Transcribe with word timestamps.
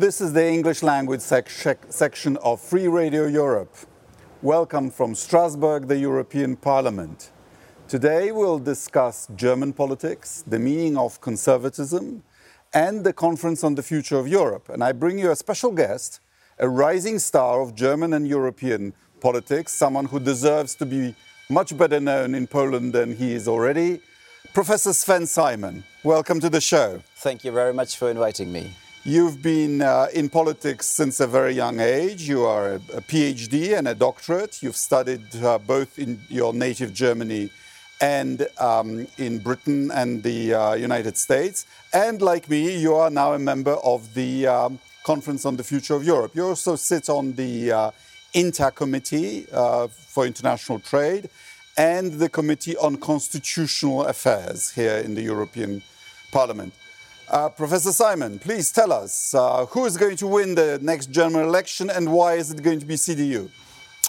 This 0.00 0.20
is 0.20 0.32
the 0.32 0.46
English 0.46 0.84
language 0.84 1.22
sec 1.22 1.48
section 1.88 2.36
of 2.36 2.60
Free 2.60 2.86
Radio 2.86 3.26
Europe. 3.26 3.74
Welcome 4.42 4.92
from 4.92 5.16
Strasbourg, 5.16 5.88
the 5.88 5.98
European 5.98 6.54
Parliament. 6.54 7.32
Today 7.88 8.30
we'll 8.30 8.60
discuss 8.60 9.26
German 9.34 9.72
politics, 9.72 10.44
the 10.46 10.60
meaning 10.60 10.96
of 10.96 11.20
conservatism, 11.20 12.22
and 12.72 13.02
the 13.02 13.12
Conference 13.12 13.64
on 13.64 13.74
the 13.74 13.82
Future 13.82 14.20
of 14.20 14.28
Europe. 14.28 14.68
And 14.68 14.84
I 14.84 14.92
bring 14.92 15.18
you 15.18 15.32
a 15.32 15.36
special 15.36 15.72
guest, 15.72 16.20
a 16.60 16.68
rising 16.68 17.18
star 17.18 17.60
of 17.60 17.74
German 17.74 18.12
and 18.12 18.28
European 18.28 18.94
politics, 19.18 19.72
someone 19.72 20.04
who 20.04 20.20
deserves 20.20 20.76
to 20.76 20.86
be 20.86 21.16
much 21.50 21.76
better 21.76 21.98
known 21.98 22.36
in 22.36 22.46
Poland 22.46 22.92
than 22.92 23.16
he 23.16 23.32
is 23.32 23.48
already. 23.48 24.00
Professor 24.54 24.92
Sven 24.92 25.26
Simon, 25.26 25.82
welcome 26.04 26.38
to 26.38 26.48
the 26.48 26.60
show. 26.60 27.02
Thank 27.16 27.42
you 27.42 27.50
very 27.50 27.74
much 27.74 27.96
for 27.96 28.08
inviting 28.08 28.52
me. 28.52 28.76
You've 29.04 29.40
been 29.40 29.80
uh, 29.80 30.08
in 30.12 30.28
politics 30.28 30.86
since 30.86 31.20
a 31.20 31.26
very 31.26 31.52
young 31.52 31.80
age. 31.80 32.28
You 32.28 32.44
are 32.44 32.74
a, 32.74 32.78
PhD 32.78 33.78
and 33.78 33.88
a 33.88 33.94
doctorate. 33.94 34.62
You've 34.62 34.76
studied 34.76 35.22
uh, 35.36 35.58
both 35.58 35.98
in 35.98 36.20
your 36.28 36.52
native 36.52 36.92
Germany 36.92 37.50
and 38.00 38.46
um, 38.58 39.06
in 39.16 39.38
Britain 39.38 39.90
and 39.92 40.22
the 40.22 40.52
uh, 40.52 40.74
United 40.74 41.16
States. 41.16 41.64
And 41.92 42.20
like 42.20 42.50
me, 42.50 42.76
you 42.76 42.96
are 42.96 43.08
now 43.08 43.32
a 43.34 43.38
member 43.38 43.74
of 43.84 44.12
the 44.14 44.46
um, 44.48 44.78
Conference 45.04 45.46
on 45.46 45.56
the 45.56 45.64
Future 45.64 45.94
of 45.94 46.04
Europe. 46.04 46.32
You 46.34 46.46
also 46.46 46.76
sit 46.76 47.08
on 47.08 47.32
the 47.34 47.72
uh, 47.72 47.90
INTA 48.34 48.72
Committee 48.72 49.46
uh, 49.52 49.86
for 49.86 50.26
International 50.26 50.80
Trade 50.80 51.30
and 51.76 52.14
the 52.14 52.28
Committee 52.28 52.76
on 52.76 52.96
Constitutional 52.96 54.04
Affairs 54.06 54.72
here 54.72 54.96
in 54.98 55.14
the 55.14 55.22
European 55.22 55.82
Parliament. 56.32 56.74
Uh, 57.30 57.50
Professor 57.50 57.92
Simon, 57.92 58.38
please 58.38 58.72
tell 58.72 58.90
us 58.90 59.34
uh, 59.34 59.66
who 59.66 59.84
is 59.84 59.98
going 59.98 60.16
to 60.16 60.26
win 60.26 60.54
the 60.54 60.78
next 60.80 61.10
German 61.10 61.42
election 61.42 61.90
and 61.90 62.10
why 62.10 62.34
is 62.34 62.50
it 62.50 62.62
going 62.62 62.80
to 62.80 62.86
be 62.86 62.94
CDU? 62.94 63.50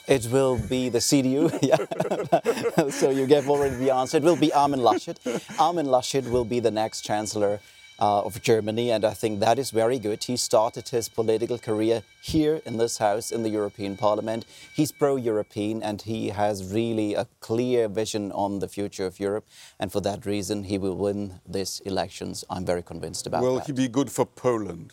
It 0.07 0.25
will 0.31 0.57
be 0.57 0.87
the 0.87 0.99
CDU, 0.99 1.51
so 2.91 3.09
you 3.09 3.27
gave 3.27 3.49
already 3.49 3.75
the 3.75 3.91
answer. 3.91 4.17
It 4.17 4.23
will 4.23 4.37
be 4.37 4.53
Armin 4.53 4.79
Laschet. 4.79 5.17
Armin 5.59 5.87
Laschet 5.87 6.31
will 6.31 6.45
be 6.45 6.61
the 6.61 6.71
next 6.71 7.01
Chancellor 7.01 7.59
uh, 7.99 8.21
of 8.21 8.41
Germany, 8.41 8.91
and 8.91 9.03
I 9.05 9.13
think 9.13 9.39
that 9.39 9.59
is 9.59 9.71
very 9.71 9.99
good. 9.99 10.23
He 10.23 10.37
started 10.37 10.89
his 10.89 11.09
political 11.09 11.57
career 11.57 12.03
here 12.21 12.61
in 12.65 12.77
this 12.77 12.97
house 12.97 13.31
in 13.31 13.43
the 13.43 13.49
European 13.49 13.97
Parliament. 13.97 14.45
He's 14.73 14.91
pro 14.91 15.15
European 15.15 15.83
and 15.83 16.01
he 16.01 16.29
has 16.29 16.73
really 16.73 17.13
a 17.13 17.27
clear 17.39 17.87
vision 17.87 18.31
on 18.31 18.59
the 18.59 18.67
future 18.67 19.05
of 19.05 19.19
Europe, 19.19 19.45
and 19.79 19.91
for 19.91 20.01
that 20.01 20.25
reason, 20.25 20.63
he 20.63 20.77
will 20.77 20.95
win 20.95 21.39
these 21.47 21.81
elections. 21.81 22.43
I'm 22.49 22.65
very 22.65 22.83
convinced 22.83 23.27
about 23.27 23.41
will 23.41 23.55
that. 23.55 23.67
he 23.67 23.73
be 23.73 23.87
good 23.87 24.11
for 24.11 24.25
Poland? 24.25 24.91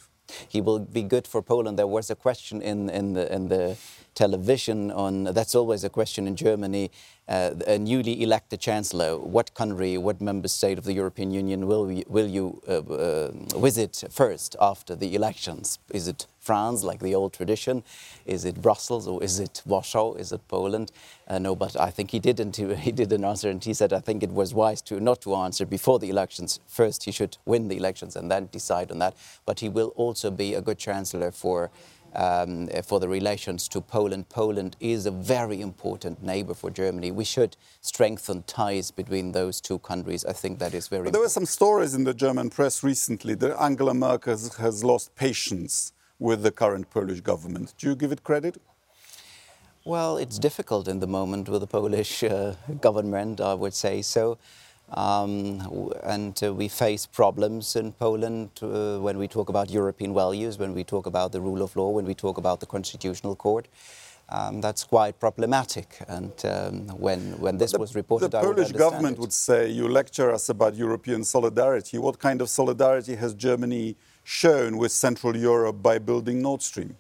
He 0.49 0.61
will 0.61 0.79
be 0.79 1.03
good 1.03 1.27
for 1.27 1.43
Poland. 1.43 1.79
There 1.79 1.87
was 1.87 2.11
a 2.11 2.17
question 2.17 2.63
in, 2.63 2.91
in, 2.91 3.15
the, 3.15 3.33
in 3.33 3.49
the 3.49 3.77
television 4.17 4.91
on 4.91 5.25
that's 5.25 5.55
always 5.55 5.85
a 5.85 5.91
question 5.91 6.27
in 6.27 6.35
Germany. 6.35 6.91
Uh, 7.29 7.51
a 7.67 7.79
newly 7.79 8.23
elected 8.23 8.61
chancellor, 8.61 9.19
what 9.19 9.53
country, 9.55 9.99
what 9.99 10.21
member 10.21 10.49
state 10.49 10.79
of 10.79 10.85
the 10.85 10.93
European 10.93 11.31
Union 11.33 11.67
will, 11.67 11.85
we, 11.87 12.05
will 12.09 12.29
you 12.29 12.63
uh, 12.69 12.79
uh, 12.79 13.31
visit 13.59 14.05
first 14.11 14.57
after 14.61 14.95
the 14.95 15.15
elections? 15.15 15.79
Is 15.91 16.09
it 16.09 16.27
France, 16.47 16.85
like 16.85 17.01
the 17.01 17.15
old 17.15 17.33
tradition? 17.33 17.83
Is 18.25 18.45
it 18.45 18.63
Brussels 18.63 19.07
or 19.09 19.23
is 19.23 19.41
it 19.41 19.63
Warsaw? 19.67 20.15
Is 20.15 20.33
it 20.33 20.43
Poland? 20.49 20.93
Uh, 21.27 21.39
no, 21.39 21.57
but 21.57 21.79
I 21.79 21.91
think 21.91 22.13
he 22.13 22.21
didn't. 22.21 22.57
He 22.57 22.93
didn't 23.03 23.25
answer, 23.25 23.51
and 23.51 23.63
he 23.63 23.75
said 23.75 23.93
I 23.93 24.01
think 24.01 24.23
it 24.23 24.31
was 24.31 24.55
wise 24.55 24.81
to 24.83 25.01
not 25.01 25.21
to 25.23 25.35
answer 25.35 25.67
before 25.67 25.99
the 25.99 26.09
elections. 26.09 26.61
First, 26.67 27.05
he 27.05 27.13
should 27.13 27.37
win 27.45 27.69
the 27.69 27.77
elections 27.77 28.17
and 28.17 28.31
then 28.31 28.49
decide 28.53 28.93
on 28.93 28.99
that. 29.01 29.15
But 29.45 29.61
he 29.61 29.69
will 29.69 29.93
also 29.97 30.31
be 30.31 30.55
a 30.55 30.63
good 30.63 30.79
chancellor 30.79 31.33
for 31.33 31.71
um, 32.17 32.69
for 32.83 32.99
the 33.01 33.09
relations 33.09 33.69
to 33.69 33.81
Poland. 33.81 34.29
Poland 34.29 34.77
is 34.81 35.07
a 35.07 35.11
very 35.11 35.61
important 35.61 36.23
neighbor 36.23 36.55
for 36.55 36.71
Germany. 36.71 37.11
We 37.11 37.25
should 37.25 37.57
strengthen 37.81 38.43
ties 38.45 38.91
between 38.91 39.33
those 39.33 39.61
two 39.61 39.79
countries. 39.79 40.25
I 40.25 40.33
think 40.33 40.59
that 40.59 40.75
is 40.75 40.89
very 40.89 41.05
but 41.05 41.13
There 41.13 41.23
were 41.23 41.29
some 41.29 41.47
stories 41.47 41.95
in 41.95 42.05
the 42.05 42.15
German 42.15 42.51
press 42.51 42.83
recently 42.83 43.35
that 43.37 43.61
Angela 43.61 43.95
Merkel 43.95 44.39
has 44.59 44.83
lost 44.83 45.15
patience 45.15 45.93
with 46.19 46.43
the 46.43 46.51
current 46.51 46.91
Polish 46.91 47.21
government. 47.21 47.75
Do 47.79 47.89
you 47.89 47.95
give 47.95 48.13
it 48.13 48.25
credit? 48.25 48.61
Well, 49.85 50.17
it's 50.17 50.39
difficult 50.39 50.89
in 50.89 50.99
the 50.99 51.07
moment 51.07 51.49
with 51.49 51.61
the 51.61 51.67
Polish 51.67 52.25
uh, 52.25 52.55
government, 52.81 53.41
I 53.41 53.55
would 53.55 53.75
say 53.75 54.03
so. 54.03 54.39
Um, 54.91 55.93
and 56.05 56.41
uh, 56.43 56.55
we 56.55 56.69
face 56.69 57.07
problems 57.07 57.77
in 57.77 57.93
Poland 57.93 58.51
uh, 58.63 58.99
when 58.99 59.19
we 59.19 59.27
talk 59.27 59.49
about 59.49 59.69
European 59.71 60.15
values, 60.15 60.59
when 60.59 60.75
we 60.75 60.85
talk 60.85 61.07
about 61.07 61.33
the 61.33 61.41
rule 61.41 61.63
of 61.63 61.75
law, 61.77 61.91
when 61.91 62.05
we 62.05 62.15
talk 62.15 62.39
about 62.39 62.61
the 62.61 62.67
constitutional 62.67 63.35
court. 63.35 63.69
Um, 64.29 64.61
that's 64.61 64.83
quite 64.83 65.21
problematic. 65.21 65.99
And 66.09 66.33
um, 66.45 66.89
when, 66.99 67.39
when 67.39 67.59
this 67.59 67.73
the, 67.73 67.79
was 67.79 67.95
reported, 67.95 68.33
the 68.33 68.39
I 68.39 68.43
Polish 68.43 68.73
government 68.73 69.19
it. 69.19 69.21
would 69.21 69.33
say, 69.33 69.69
"You 69.69 69.89
lecture 69.89 70.33
us 70.33 70.49
about 70.49 70.75
European 70.75 71.23
solidarity. 71.23 71.99
What 71.99 72.19
kind 72.19 72.41
of 72.41 72.49
solidarity 72.49 73.15
has 73.17 73.35
Germany 73.35 73.97
shown 74.27 74.77
with 74.77 74.91
Central 74.91 75.37
Europe 75.37 75.83
by 75.83 75.99
building 75.99 76.43
Nord 76.43 76.63
Stream?" 76.63 76.97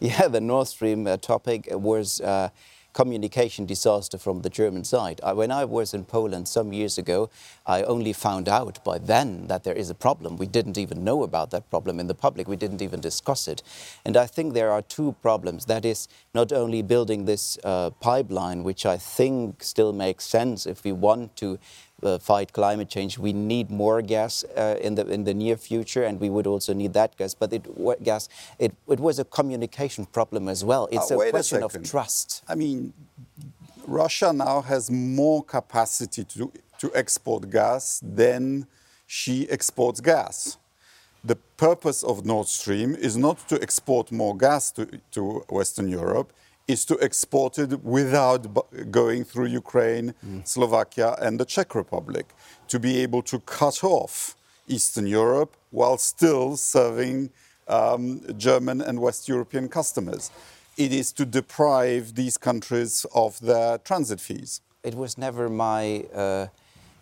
Yeah, 0.00 0.28
the 0.28 0.40
Nord 0.40 0.68
Stream 0.68 1.06
uh, 1.06 1.16
topic 1.16 1.68
was. 1.70 2.20
Uh, 2.20 2.50
communication 2.98 3.64
disaster 3.64 4.18
from 4.18 4.42
the 4.42 4.50
German 4.50 4.82
side. 4.82 5.20
I, 5.22 5.32
when 5.32 5.52
I 5.52 5.64
was 5.64 5.94
in 5.94 6.04
Poland 6.04 6.48
some 6.48 6.72
years 6.72 6.98
ago, 6.98 7.30
I 7.64 7.84
only 7.84 8.12
found 8.12 8.48
out 8.48 8.82
by 8.82 8.98
then 8.98 9.46
that 9.46 9.62
there 9.62 9.74
is 9.74 9.88
a 9.88 9.94
problem. 9.94 10.36
We 10.36 10.46
didn't 10.46 10.76
even 10.76 11.04
know 11.04 11.22
about 11.22 11.52
that 11.52 11.70
problem 11.70 12.00
in 12.00 12.08
the 12.08 12.14
public. 12.14 12.48
We 12.48 12.56
didn't 12.56 12.82
even 12.82 13.00
discuss 13.00 13.46
it. 13.46 13.62
And 14.04 14.16
I 14.16 14.26
think 14.26 14.52
there 14.52 14.72
are 14.72 14.82
two 14.82 15.14
problems. 15.22 15.66
That 15.66 15.84
is 15.84 16.08
not 16.34 16.52
only 16.52 16.82
building 16.82 17.24
this 17.24 17.56
uh, 17.62 17.90
pipeline, 18.00 18.64
which 18.64 18.84
I 18.84 18.96
think 18.96 19.62
still 19.62 19.92
makes 19.92 20.24
sense 20.24 20.66
if 20.66 20.82
we 20.82 20.90
want 20.90 21.36
to 21.36 21.58
uh, 22.02 22.18
fight 22.18 22.52
climate 22.52 22.88
change, 22.88 23.18
we 23.18 23.32
need 23.32 23.70
more 23.70 24.02
gas 24.02 24.44
uh, 24.56 24.76
in 24.80 24.94
the 24.94 25.06
in 25.06 25.24
the 25.24 25.34
near 25.34 25.56
future, 25.56 26.04
and 26.04 26.20
we 26.20 26.30
would 26.30 26.46
also 26.46 26.72
need 26.72 26.92
that 26.92 27.16
gas. 27.16 27.34
But 27.34 27.52
it 27.52 27.64
gas 28.02 28.28
it, 28.58 28.74
it 28.88 29.00
was 29.00 29.18
a 29.18 29.24
communication 29.24 30.06
problem 30.06 30.48
as 30.48 30.64
well. 30.64 30.88
It's 30.90 31.10
uh, 31.10 31.18
a 31.18 31.30
question 31.30 31.62
a 31.62 31.66
of 31.66 31.82
trust. 31.82 32.42
I 32.48 32.54
mean, 32.54 32.92
Russia 33.86 34.32
now 34.32 34.62
has 34.62 34.90
more 34.90 35.42
capacity 35.44 36.24
to 36.24 36.52
to 36.78 36.90
export 36.94 37.50
gas 37.50 38.00
than 38.02 38.66
she 39.06 39.48
exports 39.50 40.00
gas. 40.00 40.58
The 41.24 41.36
purpose 41.56 42.04
of 42.04 42.24
Nord 42.24 42.46
Stream 42.46 42.94
is 42.94 43.16
not 43.16 43.48
to 43.48 43.60
export 43.60 44.12
more 44.12 44.36
gas 44.36 44.70
to, 44.72 44.86
to 45.10 45.44
Western 45.48 45.88
Europe 45.88 46.32
is 46.68 46.84
to 46.84 46.98
export 47.00 47.58
it 47.58 47.82
without 47.82 48.46
going 48.90 49.24
through 49.24 49.46
Ukraine, 49.46 50.14
mm. 50.24 50.46
Slovakia, 50.46 51.16
and 51.20 51.40
the 51.40 51.46
Czech 51.46 51.74
Republic, 51.74 52.26
to 52.68 52.78
be 52.78 52.98
able 53.02 53.22
to 53.22 53.40
cut 53.40 53.82
off 53.82 54.36
Eastern 54.68 55.06
Europe 55.06 55.56
while 55.70 55.96
still 55.96 56.56
serving 56.56 57.30
um, 57.66 58.20
German 58.36 58.80
and 58.82 59.00
West 59.00 59.28
European 59.28 59.68
customers. 59.68 60.30
It 60.76 60.92
is 60.92 61.10
to 61.12 61.24
deprive 61.24 62.14
these 62.14 62.36
countries 62.36 63.04
of 63.14 63.40
their 63.40 63.78
transit 63.78 64.20
fees. 64.20 64.60
It 64.84 64.94
was 64.94 65.18
never 65.18 65.48
my 65.48 66.04
uh, 66.14 66.46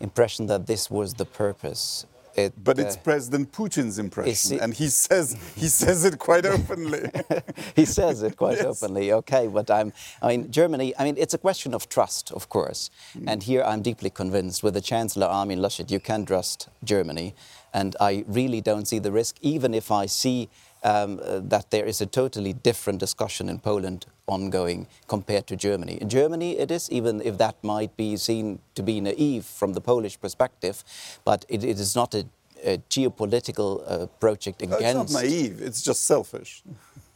impression 0.00 0.46
that 0.46 0.66
this 0.66 0.90
was 0.90 1.14
the 1.14 1.26
purpose 1.26 2.06
it, 2.36 2.52
but 2.62 2.78
it's 2.78 2.96
uh, 2.96 3.00
President 3.00 3.52
Putin's 3.52 3.98
impression, 3.98 4.60
and 4.60 4.74
he 4.74 4.88
says 4.88 5.36
he 5.56 5.68
says 5.68 6.04
it 6.04 6.18
quite 6.18 6.44
openly. 6.44 7.10
he 7.74 7.84
says 7.84 8.22
it 8.22 8.36
quite 8.36 8.58
yes. 8.62 8.82
openly. 8.82 9.12
Okay, 9.12 9.46
but 9.46 9.70
I'm. 9.70 9.92
I 10.22 10.28
mean, 10.28 10.50
Germany. 10.50 10.94
I 10.98 11.04
mean, 11.04 11.16
it's 11.18 11.34
a 11.34 11.38
question 11.38 11.74
of 11.74 11.88
trust, 11.88 12.32
of 12.32 12.48
course. 12.48 12.90
Mm. 13.18 13.24
And 13.26 13.42
here, 13.42 13.62
I'm 13.62 13.82
deeply 13.82 14.10
convinced 14.10 14.62
with 14.62 14.74
the 14.74 14.80
Chancellor 14.80 15.26
Armin 15.26 15.60
Laschet, 15.60 15.90
you 15.90 16.00
can 16.00 16.26
trust 16.26 16.68
Germany, 16.84 17.34
and 17.72 17.96
I 18.00 18.24
really 18.26 18.60
don't 18.60 18.86
see 18.86 18.98
the 18.98 19.12
risk, 19.12 19.36
even 19.40 19.74
if 19.74 19.90
I 19.90 20.06
see. 20.06 20.48
Um, 20.86 21.18
uh, 21.18 21.40
that 21.48 21.70
there 21.70 21.84
is 21.84 22.00
a 22.00 22.06
totally 22.06 22.52
different 22.52 23.00
discussion 23.00 23.48
in 23.48 23.58
Poland 23.58 24.06
ongoing 24.28 24.86
compared 25.08 25.46
to 25.48 25.56
Germany. 25.56 25.98
In 26.00 26.08
Germany, 26.08 26.58
it 26.58 26.70
is, 26.70 26.88
even 26.92 27.20
if 27.22 27.38
that 27.38 27.56
might 27.62 27.96
be 27.96 28.16
seen 28.16 28.60
to 28.76 28.82
be 28.84 29.00
naive 29.00 29.44
from 29.44 29.72
the 29.72 29.80
Polish 29.80 30.20
perspective, 30.20 30.84
but 31.24 31.44
it, 31.48 31.64
it 31.64 31.80
is 31.80 31.96
not 31.96 32.14
a, 32.14 32.24
a 32.62 32.78
geopolitical 32.88 33.82
uh, 33.90 34.06
project 34.20 34.62
against. 34.62 34.82
it's 34.82 35.12
not 35.12 35.22
naive, 35.22 35.60
it's 35.60 35.82
just 35.82 36.04
selfish. 36.04 36.62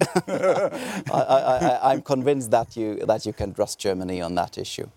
I, 0.27 1.93
am 1.93 2.03
convinced 2.03 2.51
that 2.51 2.77
you, 2.77 2.97
that 3.07 3.25
you 3.25 3.33
can 3.33 3.55
trust 3.55 3.79
Germany 3.79 4.21
on 4.21 4.35
that 4.35 4.59
issue. 4.59 4.89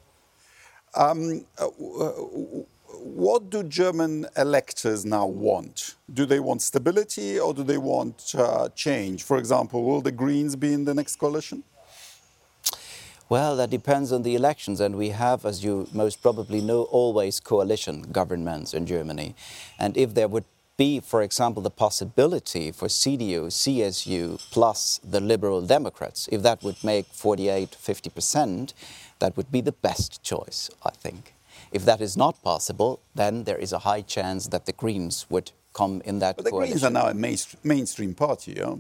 Um, 0.95 1.45
uh, 1.59 1.67
what 2.93 3.49
do 3.49 3.63
German 3.63 4.25
electors 4.37 5.05
now 5.05 5.25
want? 5.25 5.95
Do 6.13 6.25
they 6.25 6.39
want 6.39 6.61
stability 6.61 7.39
or 7.39 7.53
do 7.53 7.63
they 7.63 7.77
want 7.77 8.33
uh, 8.37 8.69
change? 8.69 9.23
For 9.23 9.37
example, 9.37 9.83
will 9.83 10.01
the 10.01 10.11
Greens 10.11 10.55
be 10.55 10.73
in 10.73 10.85
the 10.85 10.93
next 10.93 11.17
coalition? 11.17 11.63
Well, 13.29 13.55
that 13.55 13.69
depends 13.69 14.11
on 14.11 14.21
the 14.23 14.35
elections, 14.35 14.79
and 14.79 14.95
we 14.95 15.09
have, 15.09 15.45
as 15.45 15.63
you 15.63 15.87
most 15.93 16.21
probably 16.21 16.61
know, 16.61 16.83
always 16.83 17.39
coalition 17.39 18.03
governments 18.11 18.73
in 18.73 18.85
Germany. 18.85 19.33
And 19.79 19.97
if 19.97 20.13
there 20.13 20.27
would 20.27 20.45
be, 20.77 20.99
for 20.99 21.21
example, 21.21 21.61
the 21.61 21.69
possibility 21.69 22.71
for 22.71 22.87
CDU, 22.87 23.47
CSU 23.47 24.39
plus 24.51 24.99
the 25.03 25.19
Liberal 25.19 25.61
Democrats, 25.61 26.27
if 26.31 26.41
that 26.43 26.63
would 26.63 26.83
make 26.83 27.05
48, 27.07 27.71
50%, 27.71 28.73
that 29.19 29.37
would 29.37 29.51
be 29.51 29.61
the 29.61 29.71
best 29.71 30.21
choice, 30.21 30.69
I 30.83 30.91
think. 30.91 31.33
If 31.73 31.85
that 31.85 32.01
is 32.01 32.15
not 32.15 32.41
possible, 32.43 33.01
then 33.15 33.45
there 33.45 33.57
is 33.57 33.73
a 33.73 33.79
high 33.79 34.01
chance 34.01 34.47
that 34.49 34.67
the 34.67 34.73
Greens 34.73 35.25
would 35.31 35.51
come 35.73 36.01
in 36.05 36.19
that 36.19 36.35
but 36.35 36.45
the 36.45 36.51
coalition. 36.51 36.73
Greens 36.73 36.83
are 36.83 36.91
now 36.91 37.07
a 37.07 37.13
mainstream, 37.13 37.59
mainstream 37.63 38.13
party, 38.13 38.53
yeah? 38.53 38.75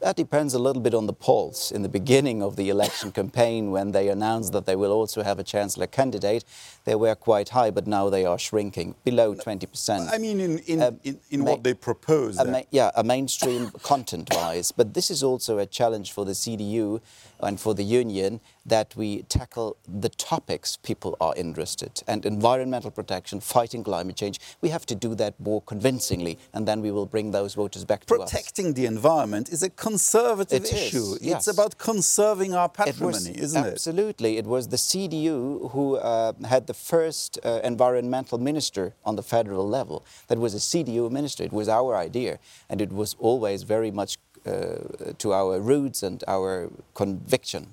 That 0.00 0.16
depends 0.16 0.54
a 0.54 0.58
little 0.58 0.82
bit 0.82 0.94
on 0.94 1.06
the 1.06 1.12
polls. 1.12 1.72
In 1.72 1.82
the 1.82 1.88
beginning 1.88 2.42
of 2.42 2.56
the 2.56 2.68
election 2.68 3.10
campaign, 3.20 3.70
when 3.70 3.92
they 3.92 4.08
announced 4.08 4.52
that 4.52 4.66
they 4.66 4.76
will 4.76 4.92
also 4.92 5.22
have 5.22 5.38
a 5.38 5.42
chancellor 5.42 5.86
candidate, 5.86 6.44
they 6.84 6.94
were 6.94 7.14
quite 7.14 7.50
high, 7.50 7.70
but 7.70 7.86
now 7.86 8.10
they 8.10 8.24
are 8.24 8.38
shrinking 8.38 8.94
below 9.04 9.34
20%. 9.34 10.12
I 10.12 10.18
mean, 10.18 10.40
in, 10.40 10.58
in, 10.66 10.82
Um, 10.82 11.00
in, 11.02 11.18
in 11.30 11.44
what 11.44 11.62
they 11.64 11.74
propose. 11.74 12.38
a 12.38 12.64
yeah, 12.70 12.90
a 12.94 13.02
mainstream 13.02 13.70
content-wise. 13.82 14.72
But 14.72 14.94
this 14.94 15.10
is 15.10 15.22
also 15.22 15.58
a 15.58 15.66
challenge 15.66 16.12
for 16.12 16.24
the 16.24 16.32
CDU 16.34 17.00
and 17.40 17.58
for 17.58 17.74
the 17.74 17.84
union 17.84 18.40
that 18.70 18.88
we 18.96 19.08
tackle 19.38 19.76
the 20.02 20.08
topics 20.08 20.68
people 20.90 21.12
are 21.20 21.34
interested 21.36 21.92
in 22.06 22.14
and 22.14 22.26
environmental 22.26 22.90
protection, 22.90 23.40
fighting 23.40 23.82
climate 23.90 24.16
change. 24.22 24.36
We 24.64 24.68
have 24.70 24.84
to 24.86 24.94
do 25.06 25.14
that 25.22 25.34
more 25.48 25.60
convincingly, 25.72 26.34
and 26.54 26.66
then 26.68 26.78
we 26.86 26.90
will 26.96 27.06
bring 27.14 27.30
those 27.38 27.52
voters 27.62 27.84
back 27.84 28.00
to 28.06 28.14
us. 28.14 28.30
Protecting 28.30 28.74
the 28.74 28.86
environment 28.86 29.48
is 29.56 29.62
a 29.62 29.70
conservative 29.70 30.64
It 30.64 30.72
is, 30.72 30.82
issue. 30.86 31.08
yes. 31.20 31.36
It's 31.36 31.48
about 31.56 31.72
conserving 31.78 32.54
our 32.54 32.68
patrimony, 32.68 33.32
isn't 33.46 33.64
it? 33.64 33.72
Absolutely. 33.72 34.30
It 34.42 34.46
was 34.46 34.68
the 34.68 34.80
CDU 34.88 35.70
who 35.72 35.96
uh, 35.96 36.32
had 36.54 36.66
the 36.66 36.74
first 36.92 37.38
uh, 37.44 37.60
environmental 37.72 38.38
minister 38.38 38.94
on 39.04 39.16
the 39.16 39.22
federal 39.22 39.66
level. 39.68 40.04
That 40.28 40.38
was 40.38 40.52
a 40.54 40.62
CDU 40.70 41.10
minister. 41.10 41.42
It 41.44 41.52
was 41.52 41.68
our 41.68 41.96
idea. 41.96 42.38
And 42.68 42.80
it 42.80 42.92
was 42.92 43.10
always 43.18 43.62
very 43.62 43.90
much 43.90 44.12
uh, 44.46 45.12
to 45.18 45.32
our 45.32 45.60
roots 45.60 46.02
and 46.02 46.22
our 46.26 46.70
conviction, 46.94 47.64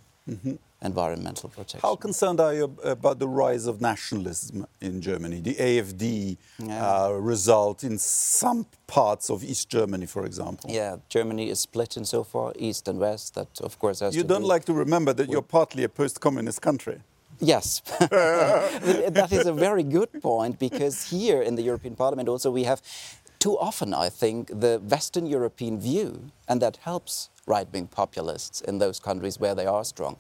environmental 0.82 1.50
protection. 1.50 1.80
How 1.82 1.96
concerned 1.96 2.40
are 2.40 2.54
you 2.54 2.76
about 2.84 3.20
the 3.20 3.28
rise 3.28 3.66
of 3.66 3.82
nationalism 3.82 4.66
in 4.82 5.02
Germany? 5.02 5.42
The 5.42 5.56
AFD 5.56 6.38
uh, 6.70 7.14
result 7.14 7.84
in 7.84 7.98
some 7.98 8.66
parts 8.86 9.30
of 9.30 9.44
East 9.44 9.70
Germany, 9.70 10.06
for 10.06 10.26
example. 10.26 10.70
yeah, 10.70 10.98
Germany 11.10 11.50
is 11.50 11.60
split 11.60 11.98
in 11.98 12.06
so 12.06 12.24
far, 12.24 12.54
east 12.58 12.88
and 12.88 13.00
west. 13.00 13.34
That, 13.36 13.48
of 13.62 13.80
course, 13.80 14.00
has 14.02 14.16
You 14.16 14.24
don't 14.24 14.42
do- 14.42 14.48
like 14.48 14.66
to 14.66 14.74
remember 14.74 15.14
that 15.14 15.30
you're 15.30 15.42
partly 15.42 15.84
a 15.84 15.90
post 15.90 16.20
communist 16.20 16.62
country. 16.62 17.02
Yes, 17.40 17.82
that 18.00 19.30
is 19.32 19.46
a 19.46 19.54
very 19.54 19.84
good 19.84 20.10
point 20.22 20.58
because 20.58 21.10
here 21.10 21.42
in 21.42 21.56
the 21.56 21.62
European 21.62 21.96
Parliament 21.96 22.28
also 22.30 22.50
we 22.52 22.64
have 22.64 22.82
too 23.40 23.58
often, 23.60 23.94
I 23.94 24.10
think, 24.10 24.48
the 24.48 24.80
Western 24.80 25.28
European 25.28 25.80
view, 25.80 26.32
and 26.48 26.60
that 26.62 26.78
helps 26.78 27.30
right 27.48 27.68
wing 27.74 27.88
populists 27.88 28.62
in 28.62 28.78
those 28.78 29.00
countries 29.00 29.40
where 29.40 29.56
they 29.56 29.66
are 29.66 29.84
strong. 29.84 30.18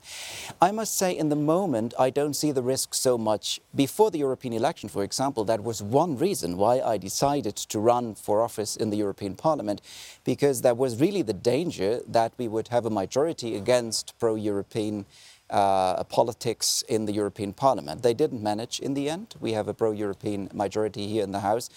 I 0.62 0.71
must 0.71 0.97
say, 0.97 1.15
in 1.15 1.29
the 1.29 1.35
moment, 1.35 1.94
I 2.00 2.09
don't 2.09 2.33
see 2.33 2.51
the 2.51 2.63
risk 2.63 2.94
so 2.94 3.18
much. 3.18 3.59
Before 3.75 4.09
the 4.09 4.19
European 4.19 4.53
election, 4.53 4.89
for 4.89 5.03
example, 5.03 5.44
that 5.45 5.63
was 5.63 5.83
one 5.83 6.18
reason 6.18 6.57
why 6.57 6.79
I 6.79 6.97
decided 6.97 7.56
to 7.57 7.79
run 7.79 8.15
for 8.15 8.41
office 8.41 8.75
in 8.75 8.89
the 8.89 8.97
European 8.97 9.35
Parliament, 9.35 9.81
because 10.24 10.62
there 10.62 10.74
was 10.74 11.00
really 11.00 11.21
the 11.21 11.33
danger 11.33 12.01
that 12.07 12.31
we 12.38 12.47
would 12.47 12.69
have 12.69 12.85
a 12.85 12.89
majority 12.89 13.56
against 13.56 14.18
pro 14.18 14.35
European 14.35 15.06
uh, 15.49 16.03
politics 16.05 16.83
in 16.88 17.05
the 17.05 17.13
European 17.13 17.53
Parliament. 17.53 18.03
They 18.03 18.13
didn't 18.13 18.41
manage 18.44 18.79
in 18.79 18.94
the 18.94 19.09
end. 19.09 19.35
We 19.39 19.53
have 19.53 19.67
a 19.67 19.73
pro 19.73 19.91
European 19.91 20.49
majority 20.53 21.07
here 21.07 21.23
in 21.23 21.31
the 21.31 21.39
House. 21.39 21.69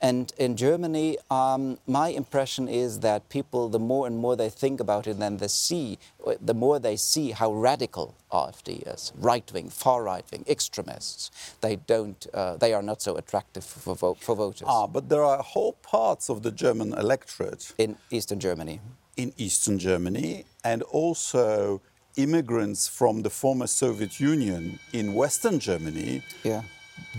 And 0.00 0.32
in 0.38 0.56
Germany, 0.56 1.18
um, 1.30 1.78
my 1.86 2.08
impression 2.08 2.68
is 2.68 3.00
that 3.00 3.28
people, 3.28 3.68
the 3.68 3.80
more 3.80 4.06
and 4.06 4.16
more 4.16 4.36
they 4.36 4.48
think 4.48 4.80
about 4.80 5.06
it, 5.08 5.18
then 5.18 5.38
they 5.38 5.48
see, 5.48 5.98
the 6.40 6.54
more 6.54 6.78
they 6.78 6.96
see 6.96 7.32
how 7.32 7.52
radical 7.52 8.14
AfD 8.32 8.86
is, 8.94 9.12
right 9.18 9.50
wing, 9.52 9.68
far 9.70 10.04
right 10.04 10.24
wing, 10.30 10.44
extremists. 10.48 11.30
They 11.60 11.76
don't, 11.76 12.24
uh, 12.32 12.56
they 12.58 12.72
are 12.74 12.82
not 12.82 13.02
so 13.02 13.16
attractive 13.16 13.64
for, 13.64 13.96
vo- 13.96 14.14
for 14.14 14.36
voters 14.36 14.68
Ah, 14.70 14.86
but 14.86 15.08
there 15.08 15.24
are 15.24 15.42
whole 15.42 15.72
parts 15.82 16.30
of 16.30 16.42
the 16.42 16.52
German 16.52 16.92
electorate 16.94 17.72
in 17.76 17.96
Eastern 18.10 18.38
Germany. 18.38 18.80
in 19.16 19.32
Eastern 19.36 19.80
Germany 19.80 20.44
and 20.62 20.82
also 20.84 21.80
immigrants 22.18 22.88
from 22.88 23.22
the 23.22 23.30
former 23.30 23.66
Soviet 23.66 24.20
Union 24.20 24.78
in 24.92 25.14
Western 25.14 25.58
Germany 25.58 26.22
Yeah. 26.44 26.62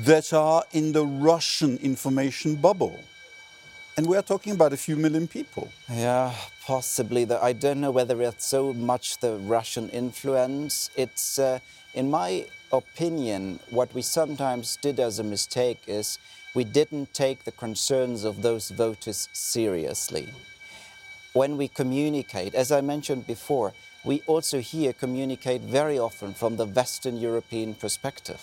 that 0.06 0.34
are 0.34 0.64
in 0.74 0.92
the 0.92 1.06
Russian 1.06 1.78
information 1.78 2.56
bubble. 2.56 3.00
And 3.98 4.06
we 4.08 4.16
are 4.18 4.22
talking 4.24 4.54
about 4.54 4.72
a 4.74 4.78
few 4.78 4.96
million 4.96 5.28
people. 5.28 5.68
Yeah, 5.90 6.34
possibly. 6.66 7.26
The, 7.26 7.44
I 7.44 7.54
don't 7.54 7.82
know 7.82 7.92
whether 7.92 8.22
it's 8.22 8.46
so 8.46 8.74
much 8.74 9.18
the 9.20 9.38
Russian 9.38 9.90
influence. 9.90 10.90
It's, 10.96 11.40
uh, 11.40 11.60
in 11.94 12.10
my 12.10 12.46
opinion, 12.72 13.60
what 13.72 13.94
we 13.94 14.02
sometimes 14.02 14.78
did 14.82 15.00
as 15.00 15.20
a 15.20 15.24
mistake 15.24 15.80
is 15.88 16.18
we 16.56 16.64
didn't 16.64 17.14
take 17.14 17.44
the 17.44 17.52
concerns 17.52 18.24
of 18.24 18.42
those 18.42 18.70
voters 18.70 19.28
seriously. 19.34 20.34
When 21.34 21.58
we 21.58 21.68
communicate, 21.68 22.56
as 22.56 22.72
I 22.72 22.82
mentioned 22.82 23.28
before, 23.28 23.74
we 24.04 24.22
also 24.28 24.60
here 24.60 24.94
communicate 24.94 25.62
very 25.62 26.00
often 26.00 26.34
from 26.34 26.56
the 26.56 26.66
Western 26.66 27.18
European 27.18 27.74
perspective. 27.76 28.42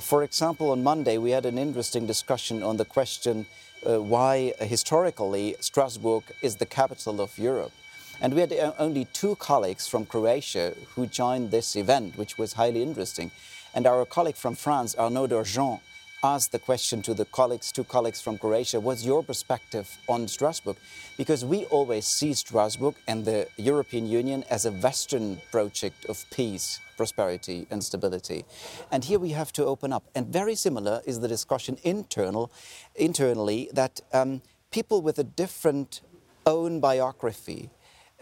For 0.00 0.22
example, 0.22 0.70
on 0.70 0.82
Monday 0.82 1.18
we 1.18 1.30
had 1.32 1.44
an 1.44 1.58
interesting 1.58 2.06
discussion 2.06 2.62
on 2.62 2.78
the 2.78 2.84
question 2.84 3.46
uh, 3.86 4.00
why 4.00 4.54
uh, 4.60 4.64
historically 4.64 5.56
Strasbourg 5.60 6.22
is 6.40 6.56
the 6.56 6.66
capital 6.66 7.20
of 7.20 7.38
Europe. 7.38 7.72
And 8.20 8.32
we 8.32 8.40
had 8.40 8.52
uh, 8.52 8.72
only 8.78 9.04
two 9.06 9.36
colleagues 9.36 9.86
from 9.86 10.06
Croatia 10.06 10.74
who 10.94 11.06
joined 11.06 11.50
this 11.50 11.76
event, 11.76 12.16
which 12.16 12.38
was 12.38 12.54
highly 12.54 12.82
interesting. 12.82 13.30
And 13.74 13.86
our 13.86 14.06
colleague 14.06 14.36
from 14.36 14.54
France, 14.54 14.94
Arnaud 14.96 15.28
Danjean, 15.28 15.80
asked 16.24 16.52
the 16.52 16.58
question 16.58 17.02
to 17.02 17.14
the 17.14 17.24
colleagues, 17.24 17.72
two 17.72 17.82
colleagues 17.82 18.20
from 18.20 18.38
Croatia, 18.38 18.78
what's 18.78 19.04
your 19.04 19.24
perspective 19.24 19.98
on 20.08 20.28
Strasbourg? 20.28 20.76
Because 21.16 21.44
we 21.44 21.64
always 21.66 22.06
see 22.06 22.32
Strasbourg 22.32 22.94
and 23.08 23.24
the 23.24 23.48
European 23.56 24.06
Union 24.06 24.44
as 24.48 24.64
a 24.64 24.70
Western 24.70 25.40
project 25.50 26.04
of 26.06 26.24
peace, 26.30 26.78
prosperity, 26.96 27.66
and 27.70 27.82
stability. 27.82 28.44
And 28.92 29.04
here 29.04 29.18
we 29.18 29.30
have 29.30 29.52
to 29.54 29.64
open 29.64 29.92
up. 29.92 30.04
And 30.14 30.28
very 30.28 30.54
similar 30.54 31.02
is 31.04 31.18
the 31.18 31.28
discussion 31.28 31.76
internal, 31.82 32.52
internally 32.94 33.68
that 33.72 34.00
um, 34.12 34.42
people 34.70 35.02
with 35.02 35.18
a 35.18 35.24
different 35.24 36.02
own 36.46 36.78
biography, 36.78 37.70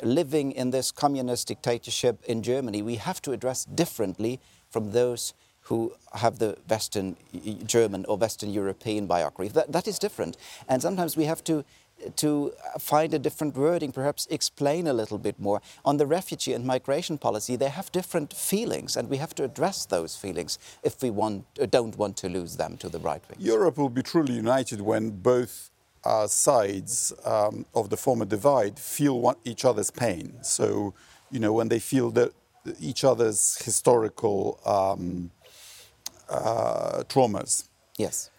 living 0.03 0.53
in 0.53 0.71
this 0.71 0.91
communist 0.91 1.49
dictatorship 1.49 2.25
in 2.25 2.43
Germany, 2.43 2.81
we 2.81 2.97
have 2.97 3.21
to 3.23 3.33
address 3.33 3.67
differently 3.67 4.41
from 4.71 4.93
those 4.93 5.35
who 5.63 5.93
have 6.15 6.39
the 6.39 6.57
Western 6.69 7.17
German 7.67 8.05
or 8.07 8.17
Western 8.17 8.51
European 8.53 9.07
biography. 9.07 9.53
That, 9.53 9.73
that 9.73 9.87
is 9.87 9.99
different. 9.99 10.37
And 10.69 10.83
sometimes 10.83 11.17
we 11.17 11.25
have 11.25 11.45
to, 11.45 11.65
to 12.17 12.53
find 12.79 13.15
a 13.15 13.19
different 13.19 13.55
wording, 13.57 13.93
perhaps 13.93 14.27
explain 14.31 14.87
a 14.87 14.93
little 14.93 15.19
bit 15.19 15.39
more. 15.39 15.61
On 15.85 15.97
the 15.97 16.07
refugee 16.07 16.55
and 16.55 16.65
migration 16.65 17.19
policy, 17.19 17.57
they 17.57 17.69
have 17.69 17.93
different 17.93 18.33
feelings, 18.33 18.97
and 18.97 19.09
we 19.09 19.19
have 19.19 19.35
to 19.37 19.45
address 19.45 19.87
those 19.87 20.17
feelings 20.17 20.59
if 20.83 21.03
we 21.03 21.11
want, 21.11 21.45
uh, 21.61 21.67
don't 21.67 21.97
want 21.97 22.17
to 22.17 22.29
lose 22.29 22.57
them 22.57 22.77
to 22.79 22.89
the 22.89 22.99
right 22.99 23.23
wing. 23.29 23.39
Europe 23.39 23.79
will 23.79 23.91
be 23.91 24.03
truly 24.03 24.35
united 24.35 24.81
when 24.81 25.11
both 25.11 25.71
uh, 26.05 26.27
sides 26.27 27.13
um, 27.25 27.67
of 27.75 27.91
the 27.91 27.97
former 27.97 28.25
divide 28.25 28.79
feel 28.79 29.21
one, 29.21 29.37
each 29.45 29.65
other's 29.65 29.91
pain. 29.91 30.39
So, 30.43 30.95
you 31.31 31.39
know, 31.39 31.53
when 31.53 31.69
they 31.69 31.79
feel 31.79 32.11
that 32.13 32.33
each 32.81 33.05
other's 33.05 33.57
historical 33.63 34.59
um, 34.65 35.31
uh, 36.31 37.03
traumas. 37.09 37.69
Yes. 37.99 38.31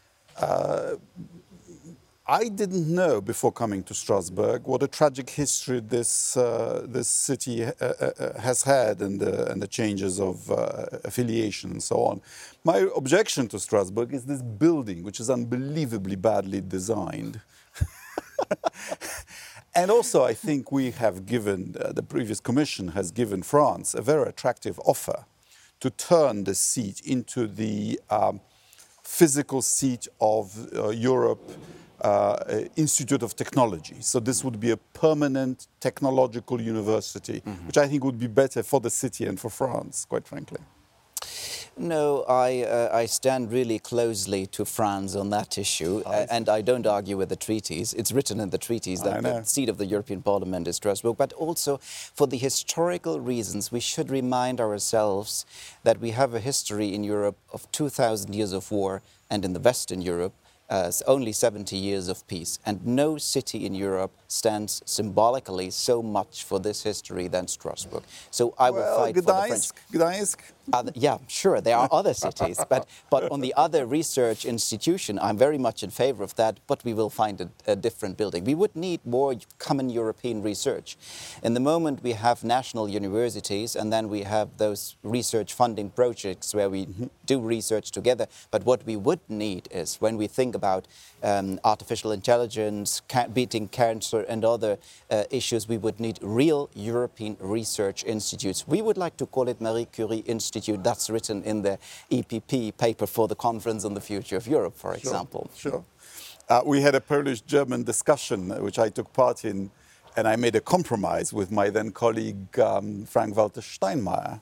I 2.32 2.48
didn't 2.48 2.88
know 2.88 3.20
before 3.20 3.52
coming 3.52 3.84
to 3.84 3.94
Strasbourg 3.94 4.66
what 4.66 4.82
a 4.84 4.88
tragic 4.88 5.30
history 5.30 5.82
this 5.82 6.38
uh, 6.38 6.86
this 6.88 7.10
city 7.10 7.66
uh, 7.66 7.72
uh, 7.82 8.40
has 8.40 8.64
had 8.64 9.02
and 9.02 9.20
the, 9.20 9.52
and 9.52 9.62
the 9.62 9.68
changes 9.68 10.18
of 10.18 10.50
uh, 10.50 10.86
affiliation 11.04 11.72
and 11.72 11.84
so 11.84 11.98
on. 11.98 12.22
My 12.64 12.88
objection 12.96 13.50
to 13.50 13.60
Strasbourg 13.60 14.14
is 14.14 14.24
this 14.24 14.42
building, 14.42 15.04
which 15.04 15.20
is 15.20 15.30
unbelievably 15.30 16.16
badly 16.16 16.62
designed. 16.62 17.42
and 19.76 19.92
also, 19.92 20.24
I 20.24 20.34
think 20.34 20.72
we 20.72 20.92
have 20.92 21.26
given, 21.26 21.76
uh, 21.78 21.92
the 21.92 22.04
previous 22.04 22.40
commission 22.40 22.90
has 22.90 23.12
given 23.12 23.44
France 23.44 23.94
a 23.94 24.02
very 24.02 24.30
attractive 24.30 24.80
offer 24.86 25.26
to 25.82 25.90
turn 25.90 26.46
the 26.46 26.56
seat 26.56 27.02
into 27.06 27.48
the 27.48 28.00
um, 28.10 28.40
physical 29.04 29.62
seat 29.62 30.08
of 30.20 30.56
uh, 30.74 30.90
Europe 30.90 31.52
uh, 32.02 32.38
Institute 32.76 33.22
of 33.22 33.36
Technology. 33.36 33.96
So 34.00 34.20
this 34.20 34.44
would 34.44 34.60
be 34.60 34.72
a 34.72 34.78
permanent 34.78 35.68
technological 35.80 36.62
university, 36.62 37.42
which 37.68 37.78
I 37.78 37.88
think 37.88 38.04
would 38.04 38.20
be 38.20 38.28
better 38.28 38.64
for 38.64 38.80
the 38.80 38.90
city 38.90 39.26
and 39.26 39.40
for 39.40 39.50
France, 39.50 40.06
quite 40.06 40.28
frankly. 40.28 40.60
No, 41.78 42.24
I, 42.28 42.64
uh, 42.64 42.90
I 42.92 43.06
stand 43.06 43.52
really 43.52 43.80
closely 43.80 44.46
to 44.48 44.66
France 44.66 45.16
on 45.16 45.30
that 45.30 45.58
issue, 45.58 46.04
uh, 46.06 46.28
and 46.30 46.50
I 46.50 46.62
don't 46.62 46.86
argue 46.86 47.18
with 47.18 47.30
the 47.30 47.36
treaties. 47.36 47.94
It's 47.94 48.12
written 48.12 48.40
in 48.40 48.50
the 48.50 48.58
treaties 48.58 49.02
that 49.04 49.24
the 49.24 49.44
seat 49.44 49.70
of 49.70 49.78
the 49.78 49.86
European 49.86 50.22
Parliament 50.22 50.68
is 50.68 50.76
Strasbourg, 50.76 51.18
but 51.18 51.34
also 51.34 51.78
for 51.78 52.28
the 52.28 52.38
historical 52.38 53.20
reasons, 53.20 53.72
we 53.72 53.80
should 53.80 54.10
remind 54.10 54.60
ourselves 54.60 55.46
that 55.84 56.00
we 56.00 56.12
have 56.12 56.34
a 56.34 56.40
history 56.40 56.94
in 56.94 57.04
Europe 57.04 57.38
of 57.54 57.72
2,000 57.72 58.36
years 58.36 58.52
of 58.54 58.70
war, 58.70 59.02
and 59.30 59.46
in 59.46 59.54
the 59.54 59.60
Western 59.60 60.02
Europe, 60.02 60.34
uh, 60.72 60.90
only 61.06 61.34
70 61.34 61.76
years 61.76 62.08
of 62.08 62.26
peace. 62.28 62.58
And 62.66 62.86
no 62.86 63.18
city 63.18 63.66
in 63.66 63.76
Europe 63.76 64.12
stands 64.28 64.82
symbolically 64.86 65.70
so 65.70 66.02
much 66.02 66.44
for 66.46 66.60
this 66.60 66.82
history 66.82 67.28
than 67.28 67.48
Strasbourg. 67.48 68.04
So 68.32 68.56
I 68.58 68.72
will 68.72 68.96
fight 68.96 69.16
Gdańsk, 69.16 69.24
for 69.24 69.32
the 69.34 69.48
French. 69.48 69.70
Gdańsk. 69.92 70.38
Other, 70.72 70.92
yeah, 70.96 71.18
sure, 71.28 71.60
there 71.60 71.76
are 71.76 71.90
other 71.92 72.14
cities, 72.14 72.60
but, 72.70 72.88
but 73.10 73.32
on 73.32 73.42
the 73.42 73.54
other 73.56 73.86
research 73.86 74.46
institution, 74.46 75.18
I'm 75.20 75.38
very 75.38 75.58
much 75.58 75.84
in 75.84 75.90
favor 75.90 76.24
of 76.24 76.36
that, 76.36 76.60
but 76.68 76.84
we 76.86 76.94
will 76.94 77.10
find 77.10 77.42
a, 77.42 77.50
a, 77.68 77.76
different 77.76 78.18
building. 78.18 78.44
We 78.44 78.54
would 78.54 78.76
need 78.76 79.00
more 79.06 79.36
common 79.58 79.90
European 79.90 80.44
research. 80.44 80.98
In 81.42 81.56
the 81.56 81.60
moment, 81.60 82.04
we 82.04 82.14
have 82.14 82.44
national 82.44 82.90
universities, 82.90 83.76
and 83.76 83.92
then 83.92 84.08
we 84.08 84.22
have 84.24 84.58
those 84.58 84.96
research 85.04 85.54
funding 85.54 85.90
projects 85.90 86.54
where 86.54 86.70
we 86.70 86.86
mm 86.86 86.94
-hmm. 86.94 87.10
do 87.26 87.50
research 87.50 87.92
together. 87.92 88.28
But 88.52 88.64
what 88.64 88.82
we 88.86 88.98
would 88.98 89.22
need 89.28 89.68
is 89.72 89.98
when 90.00 90.18
we 90.18 90.28
think 90.28 90.56
about 90.56 90.88
um, 91.24 91.60
artificial 91.64 92.12
intelligence, 92.12 93.02
ca 93.08 93.28
beating 93.28 93.70
cancer, 93.70 94.26
and 94.30 94.46
other 94.46 94.78
uh, 95.10 95.24
issues, 95.30 95.68
we 95.68 95.78
would 95.78 96.00
need 96.00 96.20
real 96.22 96.70
European 96.76 97.36
research 97.40 98.04
institutes. 98.06 98.68
We 98.68 98.82
would 98.82 98.98
like 98.98 99.16
to 99.18 99.26
call 99.26 99.48
it 99.48 99.60
Marie 99.60 99.88
Curie 99.96 100.24
Institute 100.26 100.51
Institute. 100.52 100.84
That's 100.84 101.10
written 101.10 101.44
in 101.44 101.62
the 101.62 101.80
EPP 102.12 102.78
paper 102.78 103.08
for 103.08 103.28
the 103.28 103.36
Conference 103.36 103.86
on 103.86 103.94
the 103.94 104.02
Future 104.02 104.36
of 104.36 104.48
Europe, 104.48 104.76
for 104.76 104.94
example. 104.94 105.50
Sure. 105.56 105.72
sure. 105.72 105.86
Uh, 106.50 106.62
we 106.66 106.82
had 106.82 106.94
a 106.94 107.00
Polish-German 107.00 107.84
discussion, 107.84 108.52
uh, 108.52 108.58
which 108.58 108.78
I 108.78 108.90
took 108.90 109.14
part 109.14 109.46
in, 109.46 109.72
and 110.18 110.28
I 110.28 110.36
made 110.36 110.56
a 110.58 110.60
compromise 110.60 111.32
with 111.32 111.52
my 111.52 111.70
then 111.70 111.92
colleague 111.92 112.60
um, 112.60 113.06
Frank-Walter 113.06 113.62
Steinmeier 113.62 114.42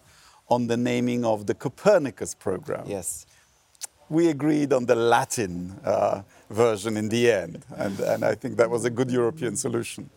on 0.49 0.65
the 0.65 0.77
naming 0.77 1.23
of 1.23 1.45
the 1.45 1.53
Copernicus 1.53 2.33
program. 2.33 2.85
Yes. 2.87 3.27
We 4.09 4.29
agreed 4.29 4.73
on 4.73 4.87
the 4.87 4.95
Latin 4.95 5.79
uh, 5.85 6.23
version 6.49 6.97
in 6.97 7.09
the 7.09 7.31
end, 7.31 7.63
and, 7.77 7.99
and, 7.99 8.23
I 8.25 8.33
think 8.33 8.57
that 8.57 8.67
was 8.67 8.83
a 8.83 8.89
good 8.89 9.11
European 9.11 9.55
solution. 9.55 10.09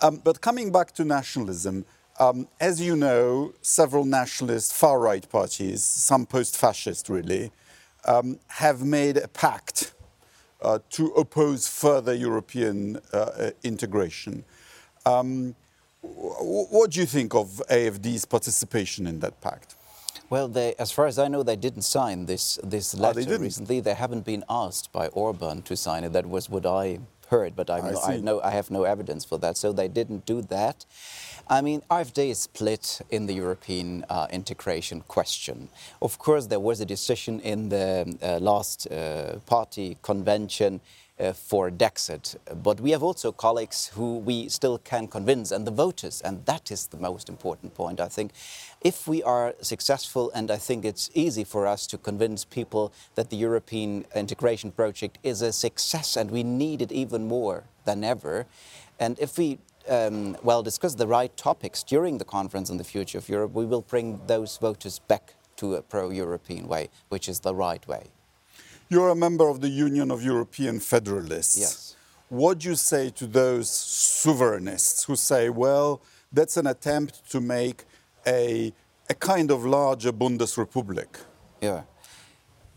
Um, 0.00 0.22
but 0.24 0.40
coming 0.40 0.72
back 0.72 0.92
to 0.92 1.04
nationalism, 1.04 1.84
um, 2.18 2.48
as 2.60 2.80
you 2.80 2.96
know, 2.96 3.52
several 3.62 4.04
nationalist 4.04 4.72
far-right 4.72 5.28
parties, 5.28 5.82
some 5.82 6.26
post-fascist 6.26 7.08
really, 7.08 7.52
um, 8.04 8.38
have 8.48 8.82
made 8.82 9.16
a 9.16 9.28
pact 9.28 9.94
uh, 10.60 10.78
to 10.90 11.06
oppose 11.08 11.68
further 11.68 12.14
European 12.14 12.98
uh, 13.12 13.16
uh 13.16 13.50
integration. 13.62 14.44
Um, 15.04 15.54
what 16.02 16.90
do 16.90 17.00
you 17.00 17.06
think 17.06 17.34
of 17.34 17.62
AFD's 17.70 18.24
participation 18.24 19.06
in 19.06 19.20
that 19.20 19.40
pact? 19.40 19.76
Well, 20.30 20.48
they, 20.48 20.74
as 20.78 20.90
far 20.90 21.06
as 21.06 21.18
I 21.18 21.28
know, 21.28 21.42
they 21.42 21.56
didn't 21.56 21.82
sign 21.82 22.26
this, 22.26 22.58
this 22.64 22.94
letter 22.94 23.20
oh, 23.20 23.24
they 23.24 23.36
recently. 23.36 23.80
They 23.80 23.94
haven't 23.94 24.24
been 24.24 24.44
asked 24.48 24.90
by 24.90 25.08
Orban 25.08 25.62
to 25.62 25.76
sign 25.76 26.04
it. 26.04 26.12
That 26.12 26.26
was 26.26 26.48
what 26.48 26.64
I 26.66 27.00
heard, 27.32 27.56
but 27.56 27.68
I, 27.70 27.78
I, 27.78 28.12
I, 28.12 28.16
know, 28.18 28.40
I 28.42 28.50
have 28.50 28.70
no 28.70 28.82
evidence 28.84 29.24
for 29.24 29.38
that. 29.38 29.56
So 29.56 29.72
they 29.72 29.88
didn't 29.88 30.26
do 30.26 30.42
that. 30.42 30.84
I 31.48 31.60
mean, 31.60 31.80
AfD 31.90 32.30
is 32.30 32.38
split 32.38 33.00
in 33.10 33.26
the 33.26 33.34
European 33.34 34.04
uh, 34.08 34.26
integration 34.30 35.00
question. 35.08 35.68
Of 36.00 36.18
course, 36.18 36.46
there 36.46 36.60
was 36.60 36.80
a 36.80 36.86
decision 36.86 37.40
in 37.40 37.68
the 37.68 37.90
uh, 38.22 38.38
last 38.38 38.86
uh, 38.86 39.38
party 39.46 39.96
convention 40.02 40.80
uh, 41.18 41.32
for 41.32 41.70
Dexit. 41.70 42.36
But 42.62 42.80
we 42.80 42.90
have 42.92 43.02
also 43.02 43.32
colleagues 43.32 43.88
who 43.96 44.18
we 44.18 44.48
still 44.48 44.78
can 44.78 45.08
convince, 45.08 45.52
and 45.54 45.66
the 45.66 45.70
voters, 45.84 46.20
and 46.22 46.44
that 46.46 46.70
is 46.70 46.86
the 46.88 46.96
most 46.96 47.28
important 47.28 47.74
point, 47.74 48.00
I 48.00 48.08
think. 48.08 48.32
If 48.84 49.06
we 49.06 49.22
are 49.22 49.54
successful, 49.60 50.32
and 50.34 50.50
I 50.50 50.56
think 50.56 50.84
it's 50.84 51.10
easy 51.14 51.44
for 51.44 51.66
us 51.66 51.86
to 51.86 51.98
convince 51.98 52.44
people 52.44 52.92
that 53.14 53.30
the 53.30 53.36
European 53.36 54.04
integration 54.14 54.72
project 54.72 55.18
is 55.22 55.40
a 55.40 55.52
success 55.52 56.16
and 56.16 56.30
we 56.30 56.42
need 56.42 56.82
it 56.82 56.90
even 56.90 57.28
more 57.28 57.64
than 57.84 58.02
ever, 58.02 58.46
and 58.98 59.18
if 59.18 59.38
we 59.38 59.58
um, 59.88 60.36
well, 60.42 60.62
discuss 60.62 60.94
the 60.94 61.06
right 61.06 61.36
topics 61.36 61.82
during 61.82 62.18
the 62.18 62.24
conference 62.24 62.70
on 62.70 62.76
the 62.76 62.84
future 62.84 63.18
of 63.18 63.28
Europe, 63.28 63.52
we 63.52 63.66
will 63.66 63.82
bring 63.82 64.20
those 64.26 64.56
voters 64.58 64.98
back 65.00 65.34
to 65.56 65.74
a 65.74 65.82
pro-European 65.82 66.68
way, 66.68 66.88
which 67.08 67.28
is 67.28 67.40
the 67.40 67.54
right 67.54 67.86
way. 67.86 68.06
You're 68.88 69.10
a 69.10 69.16
member 69.16 69.48
of 69.48 69.60
the 69.60 69.68
Union 69.68 70.10
of 70.10 70.22
European 70.22 70.80
Federalists. 70.80 71.58
Yes. 71.58 71.96
What 72.28 72.60
do 72.60 72.70
you 72.70 72.74
say 72.74 73.10
to 73.10 73.26
those 73.26 73.68
sovereignists 73.70 75.06
who 75.06 75.16
say, 75.16 75.50
well, 75.50 76.00
that's 76.32 76.56
an 76.56 76.66
attempt 76.66 77.30
to 77.30 77.40
make 77.40 77.84
a, 78.26 78.72
a 79.08 79.14
kind 79.14 79.50
of 79.50 79.64
larger 79.64 80.12
Bundesrepublik? 80.12 81.20
Yeah. 81.60 81.82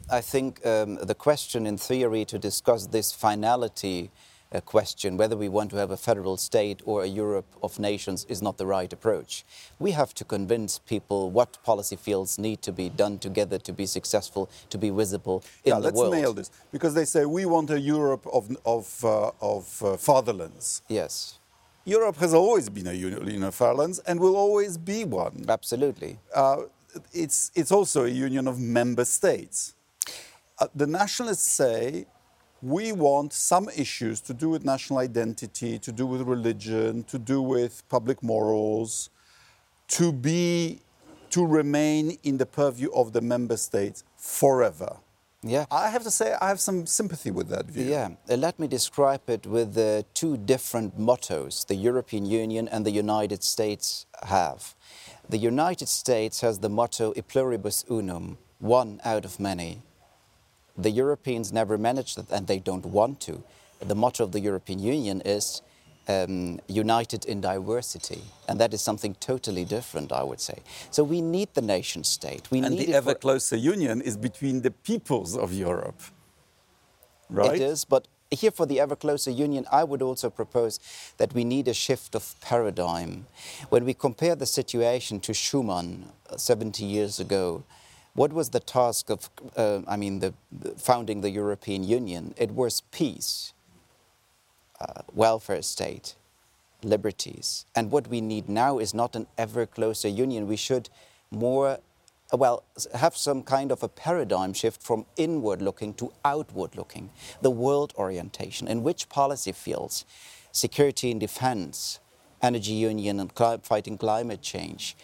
I 0.10 0.22
think 0.22 0.66
um, 0.66 0.96
the 0.96 1.16
question 1.16 1.66
in 1.66 1.78
theory 1.78 2.26
to 2.26 2.38
discuss 2.38 2.88
this 2.88 3.12
finality 3.12 4.12
uh, 4.56 4.62
question 4.62 5.18
whether 5.18 5.36
we 5.36 5.50
want 5.50 5.70
to 5.72 5.76
have 5.76 5.92
a 5.92 5.98
federal 5.98 6.38
state 6.38 6.82
or 6.86 7.04
a 7.04 7.08
Europe 7.08 7.48
of 7.64 7.80
nations 7.80 8.26
is 8.30 8.42
not 8.42 8.58
the 8.58 8.66
right 8.66 8.92
approach. 8.94 9.44
We 9.80 9.92
have 9.92 10.14
to 10.16 10.24
convince 10.24 10.80
people 10.80 11.32
what 11.32 11.62
policy 11.64 11.96
fields 11.96 12.38
need 12.38 12.62
to 12.62 12.72
be 12.72 12.90
done 12.90 13.18
together 13.20 13.58
to 13.60 13.74
be 13.74 13.86
successful, 13.86 14.50
to 14.70 14.78
be 14.78 14.90
visible 14.90 15.44
in 15.64 15.74
yeah, 15.74 15.80
the 15.80 15.92
world. 15.92 16.12
let's 16.12 16.22
nail 16.22 16.34
this 16.34 16.52
because 16.72 16.94
they 16.94 17.06
say 17.06 17.26
we 17.26 17.46
want 17.46 17.70
a 17.70 17.80
Europe 17.80 18.26
of, 18.32 18.56
of, 18.66 19.04
uh, 19.04 19.32
of 19.42 19.84
uh, 19.84 19.98
fatherlands. 19.98 20.82
Yes. 20.88 21.40
Europe 21.88 22.18
has 22.18 22.34
always 22.34 22.68
been 22.68 22.88
a 22.88 22.94
union 22.94 23.44
of 23.44 23.54
fatherlands 23.54 24.00
and 24.00 24.20
will 24.20 24.36
always 24.36 24.76
be 24.76 25.04
one. 25.04 25.46
Absolutely. 25.48 26.18
Uh, 26.34 26.64
it's, 27.14 27.52
it's 27.54 27.72
also 27.72 28.06
a 28.06 28.10
union 28.10 28.48
of 28.48 28.60
member 28.60 29.06
states. 29.06 29.76
Uh, 30.58 30.68
the 30.74 30.88
nationalists 30.88 31.52
say 31.52 32.08
we 32.64 32.92
want 32.92 33.34
some 33.34 33.70
issues 33.78 34.20
to 34.22 34.34
do 34.34 34.50
with 34.50 34.66
national 34.66 34.98
identity, 34.98 35.78
to 35.78 35.92
do 35.92 36.08
with 36.08 36.22
religion, 36.22 37.04
to 37.04 37.20
do 37.20 37.40
with 37.40 37.88
public 37.88 38.24
morals, 38.24 39.12
to 39.88 40.12
be, 40.12 40.80
to 41.30 41.46
remain 41.46 42.18
in 42.24 42.38
the 42.38 42.48
purview 42.48 42.92
of 42.94 43.14
the 43.14 43.22
member 43.22 43.58
states 43.58 44.04
forever. 44.16 44.98
Yeah. 45.46 45.66
I 45.70 45.90
have 45.90 46.04
to 46.04 46.12
say, 46.12 46.36
I 46.42 46.48
have 46.48 46.60
some 46.60 46.88
sympathy 46.88 47.30
with 47.30 47.50
that 47.50 47.68
view. 47.68 47.86
Yeah. 47.86 48.10
Uh, 48.28 48.36
let 48.36 48.60
me 48.60 48.68
describe 48.68 49.30
it 49.30 49.46
with 49.46 49.78
uh, 49.78 50.02
two 50.16 50.38
different 50.38 50.98
mottos 50.98 51.66
the 51.66 51.76
European 51.76 52.26
Union 52.26 52.68
and 52.68 52.84
the 52.84 52.92
United 52.92 53.44
States 53.44 54.08
have. 54.24 54.74
The 55.30 55.38
United 55.38 55.88
States 55.88 56.42
has 56.42 56.60
the 56.60 56.70
motto 56.70 57.14
E 57.16 57.22
pluribus 57.22 57.86
unum, 57.90 58.40
one 58.60 59.00
out 59.06 59.24
of 59.24 59.40
many. 59.40 59.84
The 60.76 60.90
Europeans 60.90 61.54
never 61.54 61.78
managed 61.78 62.18
that, 62.18 62.32
and 62.36 62.48
they 62.48 62.60
don't 62.60 62.86
want 62.86 63.22
to. 63.22 63.44
The 63.80 63.96
motto 63.96 64.24
of 64.24 64.32
the 64.32 64.40
European 64.40 64.80
Union 64.80 65.22
is 65.22 65.62
um, 66.08 66.60
united 66.68 67.26
in 67.26 67.42
diversity, 67.42 68.22
and 68.48 68.60
that 68.60 68.74
is 68.74 68.82
something 68.82 69.16
totally 69.16 69.66
different, 69.66 70.12
I 70.12 70.24
would 70.24 70.42
say. 70.42 70.60
So 70.92 71.04
we 71.04 71.22
need 71.22 71.54
the 71.54 71.62
nation 71.62 72.04
state. 72.04 72.50
We 72.52 72.60
and 72.60 72.76
need 72.76 72.88
the 72.88 72.94
ever 72.94 73.16
closer 73.16 73.56
union 73.56 74.02
is 74.02 74.18
between 74.18 74.62
the 74.62 74.72
peoples 74.72 75.36
of 75.38 75.54
Europe, 75.54 76.02
right? 77.30 77.56
It 77.56 77.62
is, 77.62 77.86
but 77.86 78.08
here 78.32 78.52
for 78.52 78.66
the 78.66 78.80
ever 78.80 78.96
closer 78.96 79.32
union, 79.32 79.66
I 79.72 79.84
would 79.84 80.02
also 80.02 80.30
propose 80.30 80.80
that 81.18 81.34
we 81.34 81.44
need 81.44 81.68
a 81.68 81.74
shift 81.74 82.16
of 82.16 82.36
paradigm. 82.42 83.26
When 83.70 83.86
we 83.86 83.94
compare 83.94 84.36
the 84.36 84.46
situation 84.46 85.20
to 85.22 85.32
Schuman 85.32 86.06
uh, 86.30 86.38
70 86.38 86.84
years 86.84 87.20
ago, 87.20 87.64
what 88.14 88.32
was 88.32 88.50
the 88.50 88.60
task 88.60 89.10
of, 89.10 89.30
uh, 89.58 89.82
I 89.88 89.98
mean, 89.98 90.20
the 90.20 90.34
founding 90.78 91.22
the 91.22 91.30
European 91.30 91.84
Union? 91.84 92.34
It 92.38 92.52
was 92.52 92.82
peace, 92.92 93.54
uh, 94.80 95.02
welfare 95.14 95.62
state, 95.62 96.16
liberties. 96.84 97.66
And 97.76 97.92
what 97.92 98.08
we 98.08 98.22
need 98.22 98.50
now 98.50 98.80
is 98.80 98.94
not 98.94 99.16
an 99.16 99.28
ever 99.38 99.66
closer 99.66 100.08
union. 100.08 100.48
We 100.48 100.56
should 100.56 100.90
more, 101.32 101.80
well, 102.32 102.64
have 102.94 103.16
some 103.16 103.44
kind 103.44 103.72
of 103.72 103.84
a 103.84 103.88
paradigm 103.88 104.54
shift 104.54 104.82
from 104.82 105.06
inward 105.18 105.62
looking 105.62 105.94
to 105.96 106.12
outward 106.24 106.76
looking. 106.76 107.10
The 107.42 107.52
world 107.52 107.94
orientation, 107.98 108.68
in 108.68 108.84
which 108.84 109.10
policy 109.10 109.52
fields, 109.52 110.06
security 110.52 111.12
and 111.12 111.20
defense, 111.20 112.00
energy 112.42 112.74
union 112.74 113.20
and 113.20 113.32
fighting 113.64 113.98
climate 113.98 114.42
change, 114.42 114.96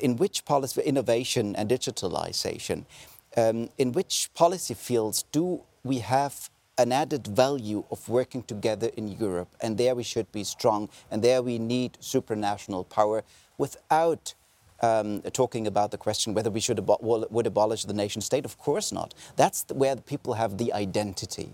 in 0.00 0.16
which 0.16 0.44
policy, 0.44 0.80
innovation 0.82 1.54
and 1.56 1.68
digitalization, 1.68 2.84
um, 3.36 3.68
in 3.78 3.92
which 3.92 4.30
policy 4.34 4.74
fields 4.74 5.24
do 5.30 5.62
we 5.84 5.98
have 5.98 6.50
an 6.78 6.92
added 6.92 7.26
value 7.26 7.84
of 7.90 8.08
working 8.08 8.42
together 8.42 8.90
in 8.96 9.08
Europe? 9.08 9.48
And 9.60 9.76
there 9.76 9.94
we 9.94 10.02
should 10.04 10.30
be 10.32 10.44
strong, 10.44 10.88
and 11.10 11.22
there 11.22 11.42
we 11.42 11.58
need 11.58 11.98
supranational 12.00 12.88
power 12.88 13.24
without 13.58 14.34
um, 14.80 15.22
talking 15.32 15.66
about 15.66 15.90
the 15.90 15.98
question 15.98 16.34
whether 16.34 16.50
we 16.50 16.60
should 16.60 16.78
abo- 16.78 17.30
would 17.30 17.46
abolish 17.46 17.84
the 17.84 17.92
nation 17.92 18.22
state. 18.22 18.44
Of 18.44 18.58
course 18.58 18.92
not. 18.92 19.14
That's 19.36 19.64
where 19.72 19.94
the 19.94 20.02
people 20.02 20.34
have 20.34 20.58
the 20.58 20.72
identity. 20.72 21.50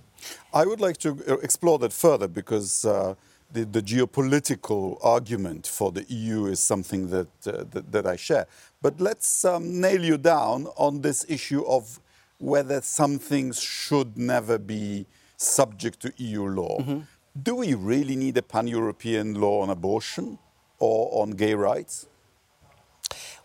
I 0.53 0.65
would 0.67 0.81
like 0.81 0.99
to 0.99 1.11
uh, 1.29 1.35
explore 1.39 1.79
that 1.79 1.93
further 1.93 2.29
because 2.29 2.85
uh, 2.85 3.15
the, 3.53 3.65
the, 3.65 3.83
geopolitical 3.83 4.99
argument 5.03 5.67
for 5.67 5.93
the 5.93 6.05
EU 6.09 6.47
is 6.47 6.61
something 6.61 7.11
that, 7.11 7.29
uh, 7.47 7.65
that, 7.71 7.93
that, 7.93 8.07
I 8.07 8.17
share. 8.17 8.47
But 8.83 9.01
let's 9.01 9.45
um, 9.45 9.81
nail 9.81 10.03
you 10.03 10.19
down 10.19 10.67
on 10.77 11.03
this 11.03 11.25
issue 11.29 11.65
of 11.67 12.01
whether 12.39 12.81
some 12.81 13.19
things 13.19 13.61
should 13.61 14.17
never 14.17 14.59
be 14.59 15.07
subject 15.37 16.01
to 16.01 16.13
EU 16.17 16.47
law. 16.47 16.79
Mm 16.79 16.87
-hmm. 16.87 17.03
Do 17.43 17.57
we 17.57 17.75
really 17.75 18.17
need 18.17 18.39
a 18.39 18.43
pan 18.43 18.69
European 18.69 19.35
law 19.35 19.63
on 19.63 19.71
abortion 19.71 20.39
or 20.79 21.23
on 21.23 21.31
gay 21.37 21.55
rights? 21.55 22.07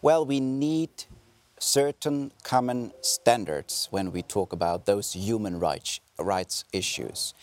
Well, 0.01 0.25
we 0.25 0.39
need 0.39 0.89
certain 1.59 2.31
common 2.43 2.91
standards 3.01 3.87
when 3.91 4.11
we 4.11 4.21
talk 4.21 4.53
about 4.53 4.85
those 4.85 5.13
human 5.13 5.59
rights, 5.59 5.99
rights 6.19 6.65
issues. 6.73 7.33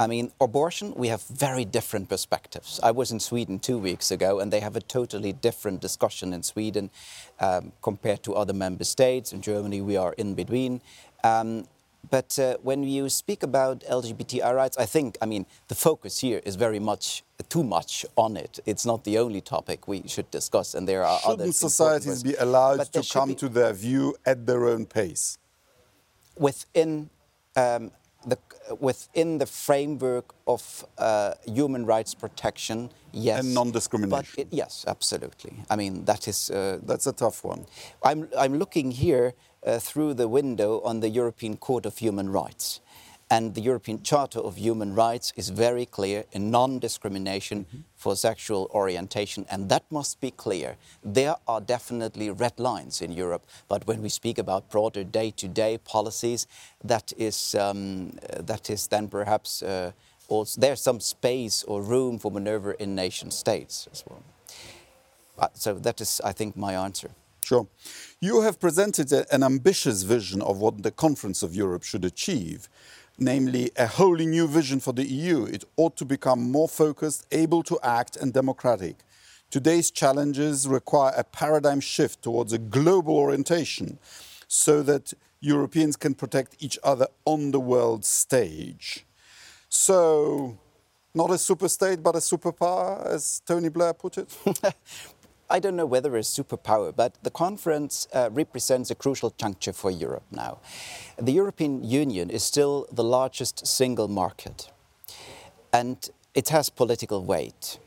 I 0.00 0.06
mean, 0.06 0.32
abortion, 0.40 0.94
we 0.96 1.08
have 1.08 1.22
very 1.24 1.66
different 1.66 2.08
perspectives. 2.08 2.80
I 2.82 2.90
was 2.90 3.12
in 3.12 3.20
Sweden 3.20 3.58
two 3.58 3.76
weeks 3.78 4.10
ago, 4.10 4.40
and 4.40 4.50
they 4.50 4.60
have 4.60 4.74
a 4.74 4.80
totally 4.80 5.34
different 5.34 5.82
discussion 5.82 6.32
in 6.32 6.42
Sweden 6.42 6.90
um, 7.38 7.72
compared 7.82 8.22
to 8.22 8.34
other 8.34 8.54
member 8.54 8.84
states. 8.84 9.34
In 9.34 9.42
Germany, 9.42 9.82
we 9.82 9.98
are 9.98 10.14
in 10.14 10.34
between. 10.34 10.80
Um, 11.22 11.66
but 12.08 12.38
uh, 12.38 12.56
when 12.62 12.82
you 12.82 13.10
speak 13.10 13.42
about 13.42 13.80
LGBTI 13.80 14.54
rights, 14.54 14.78
I 14.78 14.86
think, 14.86 15.18
I 15.20 15.26
mean, 15.26 15.44
the 15.68 15.74
focus 15.74 16.20
here 16.20 16.40
is 16.46 16.56
very 16.56 16.78
much, 16.78 17.22
too 17.50 17.62
much 17.62 18.06
on 18.16 18.38
it. 18.38 18.58
It's 18.64 18.86
not 18.86 19.04
the 19.04 19.18
only 19.18 19.42
topic 19.42 19.86
we 19.86 20.08
should 20.08 20.30
discuss, 20.30 20.74
and 20.74 20.88
there 20.88 21.04
are 21.04 21.18
Shouldn't 21.20 21.40
other. 21.40 21.52
societies 21.52 22.22
be 22.22 22.34
allowed 22.36 22.90
to 22.92 23.02
come 23.02 23.30
be, 23.30 23.34
to 23.34 23.48
their 23.50 23.74
view 23.74 24.16
at 24.24 24.46
their 24.46 24.66
own 24.66 24.86
pace? 24.86 25.36
Within 26.38 27.10
um, 27.54 27.90
within 28.78 29.38
the 29.38 29.46
framework 29.46 30.34
of 30.46 30.86
uh, 30.98 31.34
human 31.46 31.86
rights 31.86 32.14
protection, 32.14 32.90
yes. 33.12 33.44
And 33.44 33.54
non-discrimination. 33.54 34.48
yes, 34.50 34.84
absolutely. 34.86 35.54
I 35.68 35.76
mean, 35.76 36.04
that 36.04 36.28
is. 36.28 36.50
Uh, 36.50 36.78
That's 36.82 37.06
a 37.06 37.12
tough 37.12 37.44
one. 37.44 37.66
I'm, 38.02 38.28
I'm 38.38 38.58
looking 38.58 38.90
here 38.92 39.34
uh, 39.66 39.78
through 39.78 40.14
the 40.14 40.28
window 40.28 40.80
on 40.82 41.00
the 41.00 41.08
European 41.08 41.56
Court 41.56 41.86
of 41.86 41.98
Human 41.98 42.30
Rights. 42.30 42.80
And 43.32 43.54
the 43.54 43.60
European 43.60 44.02
Charter 44.02 44.40
of 44.40 44.56
Human 44.56 44.94
Rights 44.94 45.32
is 45.36 45.50
very 45.50 45.86
clear 45.86 46.24
in 46.32 46.50
non 46.50 46.78
discrimination 46.80 47.58
mm 47.58 47.66
-hmm. 47.70 47.82
for 47.96 48.16
sexual 48.16 48.66
orientation, 48.70 49.46
and 49.48 49.68
that 49.68 49.82
must 49.88 50.20
be 50.20 50.30
clear. 50.30 50.76
There 51.12 51.36
are 51.44 51.64
definitely 51.64 52.30
red 52.30 52.58
lines 52.58 53.00
in 53.00 53.18
Europe, 53.18 53.44
but 53.68 53.84
when 53.86 54.02
we 54.02 54.08
speak 54.08 54.38
about 54.38 54.70
broader 54.70 55.04
day 55.10 55.32
to 55.32 55.46
day 55.48 55.78
policies, 55.78 56.46
that 56.86 57.12
is, 57.16 57.54
um, 57.54 58.10
that 58.46 58.68
is 58.70 58.86
then 58.86 59.08
perhaps 59.08 59.62
uh, 59.62 59.90
also, 60.30 60.60
there's 60.60 60.80
some 60.80 61.00
space 61.00 61.64
or 61.64 61.82
room 61.82 62.18
for 62.18 62.30
maneuver 62.30 62.72
in 62.72 62.94
nation 62.94 63.30
states 63.30 63.88
as 63.92 64.04
well. 64.08 64.22
Uh, 65.38 65.48
so 65.54 65.74
that 65.74 66.00
is, 66.00 66.20
I 66.24 66.32
think, 66.32 66.56
my 66.56 66.74
answer. 66.74 67.10
Sure. 67.44 67.66
You 68.20 68.42
have 68.42 68.60
presented 68.60 69.12
a, 69.12 69.34
an 69.34 69.42
ambitious 69.42 70.02
vision 70.02 70.40
of 70.42 70.58
what 70.58 70.82
the 70.82 70.92
Conference 70.92 71.42
of 71.42 71.54
Europe 71.54 71.82
should 71.82 72.04
achieve, 72.04 72.68
namely 73.20 73.70
a 73.76 73.86
wholly 73.86 74.26
new 74.26 74.48
vision 74.48 74.80
for 74.80 74.92
the 74.92 75.04
EU. 75.04 75.44
It 75.44 75.64
ought 75.76 75.96
to 75.98 76.04
become 76.04 76.50
more 76.50 76.68
focused, 76.68 77.26
able 77.30 77.62
to 77.64 77.78
act, 77.82 78.16
and 78.16 78.32
democratic. 78.32 78.96
Today's 79.50 79.90
challenges 79.90 80.66
require 80.66 81.12
a 81.16 81.24
paradigm 81.24 81.80
shift 81.80 82.22
towards 82.22 82.52
a 82.52 82.58
global 82.58 83.14
orientation 83.14 83.98
so 84.48 84.82
that 84.82 85.12
Europeans 85.40 85.96
can 85.96 86.14
protect 86.14 86.56
each 86.60 86.78
other 86.82 87.06
on 87.24 87.50
the 87.50 87.60
world 87.60 88.04
stage. 88.04 89.04
So, 89.68 90.58
not 91.14 91.30
a 91.30 91.38
super 91.38 91.68
state, 91.68 92.02
but 92.02 92.14
a 92.14 92.18
superpower, 92.18 93.06
as 93.06 93.42
Tony 93.46 93.68
Blair 93.68 93.92
put 93.92 94.18
it? 94.18 94.36
I 95.52 95.58
don't 95.58 95.74
know 95.74 95.86
whether 95.86 96.16
it's 96.16 96.30
superpower, 96.30 96.94
but 96.94 97.14
the 97.24 97.30
conference 97.30 98.06
uh, 98.12 98.30
represents 98.30 98.90
a 98.92 98.94
crucial 98.94 99.34
juncture 99.36 99.72
for 99.72 99.90
Europe 99.90 100.22
now. 100.30 100.58
The 101.18 101.32
European 101.32 101.82
Union 101.82 102.30
is 102.30 102.44
still 102.44 102.86
the 102.92 103.02
largest 103.02 103.66
single 103.66 104.06
market, 104.06 104.70
and 105.72 106.08
it 106.34 106.50
has 106.50 106.70
political 106.70 107.24
weight. 107.24 107.80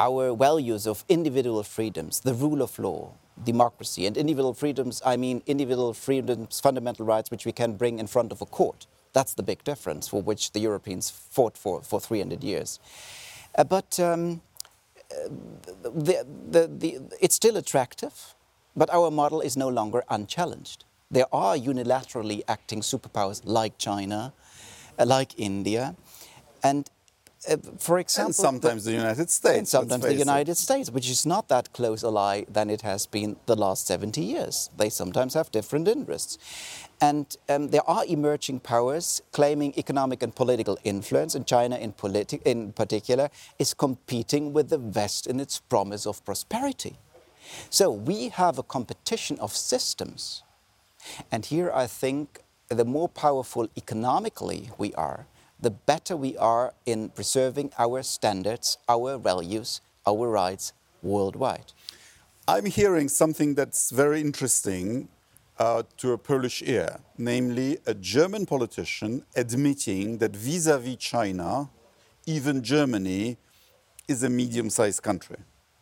Our 0.00 0.34
values 0.34 0.88
of 0.88 1.04
individual 1.08 1.62
freedoms, 1.62 2.20
the 2.20 2.34
rule 2.34 2.62
of 2.62 2.76
law, 2.80 3.12
democracy, 3.44 4.04
and 4.04 4.16
individual 4.16 4.52
freedoms, 4.52 5.00
I 5.06 5.16
mean 5.16 5.42
individual 5.46 5.94
freedoms, 5.94 6.58
fundamental 6.58 7.06
rights, 7.06 7.30
which 7.30 7.46
we 7.46 7.52
can 7.52 7.76
bring 7.76 8.00
in 8.00 8.08
front 8.08 8.32
of 8.32 8.42
a 8.42 8.46
court. 8.46 8.88
That's 9.12 9.34
the 9.34 9.44
big 9.44 9.62
difference 9.62 10.08
for 10.08 10.20
which 10.20 10.50
the 10.50 10.60
Europeans 10.60 11.10
fought 11.10 11.56
for 11.56 11.80
for 11.82 12.00
300 12.00 12.42
years. 12.42 12.80
Uh, 13.56 13.64
but 13.64 14.00
um, 14.00 14.40
the, 15.82 16.26
the, 16.50 16.66
the, 16.66 17.00
it's 17.20 17.34
still 17.34 17.56
attractive, 17.56 18.34
but 18.76 18.90
our 18.90 19.10
model 19.10 19.40
is 19.40 19.56
no 19.56 19.68
longer 19.68 20.04
unchallenged. 20.08 20.84
There 21.10 21.26
are 21.32 21.56
unilaterally 21.56 22.42
acting 22.48 22.80
superpowers 22.80 23.40
like 23.44 23.78
China, 23.78 24.32
uh, 24.98 25.06
like 25.06 25.38
India, 25.38 25.96
and 26.62 26.90
uh, 27.46 27.56
for 27.78 27.98
example, 27.98 28.28
and 28.28 28.34
sometimes 28.34 28.84
the, 28.84 28.90
the 28.90 28.96
United 28.96 29.30
States. 29.30 29.58
And 29.58 29.68
sometimes 29.68 30.04
the 30.04 30.14
United 30.14 30.52
it. 30.52 30.56
States, 30.56 30.90
which 30.90 31.08
is 31.08 31.24
not 31.24 31.48
that 31.48 31.72
close 31.72 32.02
ally 32.02 32.44
than 32.48 32.68
it 32.70 32.82
has 32.82 33.06
been 33.06 33.36
the 33.46 33.54
last 33.54 33.86
70 33.86 34.20
years. 34.20 34.70
They 34.76 34.90
sometimes 34.90 35.34
have 35.34 35.50
different 35.50 35.86
interests. 35.88 36.38
And 37.00 37.36
um, 37.48 37.68
there 37.68 37.88
are 37.88 38.04
emerging 38.06 38.60
powers 38.60 39.22
claiming 39.30 39.72
economic 39.78 40.22
and 40.22 40.34
political 40.34 40.78
influence, 40.82 41.34
and 41.34 41.46
China 41.46 41.76
in, 41.76 41.92
politi- 41.92 42.42
in 42.44 42.72
particular 42.72 43.30
is 43.58 43.72
competing 43.72 44.52
with 44.52 44.70
the 44.70 44.78
West 44.78 45.26
in 45.26 45.38
its 45.38 45.60
promise 45.60 46.06
of 46.06 46.24
prosperity. 46.24 46.96
So 47.70 47.90
we 47.90 48.30
have 48.30 48.58
a 48.58 48.62
competition 48.62 49.38
of 49.38 49.54
systems. 49.54 50.42
And 51.30 51.46
here 51.46 51.70
I 51.72 51.86
think 51.86 52.40
the 52.68 52.84
more 52.84 53.08
powerful 53.08 53.68
economically 53.76 54.70
we 54.76 54.92
are, 54.94 55.26
the 55.60 55.70
better 55.70 56.16
we 56.16 56.36
are 56.36 56.74
in 56.86 57.08
preserving 57.10 57.72
our 57.78 58.02
standards, 58.02 58.78
our 58.88 59.18
values, 59.18 59.80
our 60.06 60.28
rights 60.28 60.72
worldwide. 61.02 61.72
I'm 62.46 62.66
hearing 62.66 63.08
something 63.08 63.54
that's 63.54 63.90
very 63.90 64.20
interesting 64.20 65.08
uh, 65.58 65.82
to 65.96 66.12
a 66.12 66.18
Polish 66.18 66.62
ear, 66.62 67.00
namely 67.16 67.78
a 67.86 67.94
German 67.94 68.46
politician 68.46 69.24
admitting 69.34 70.18
that 70.18 70.34
vis 70.34 70.66
a 70.66 70.78
vis 70.78 70.96
China, 70.96 71.68
even 72.26 72.62
Germany 72.62 73.36
is 74.06 74.22
a 74.22 74.30
medium 74.30 74.70
sized 74.70 75.02
country. 75.02 75.36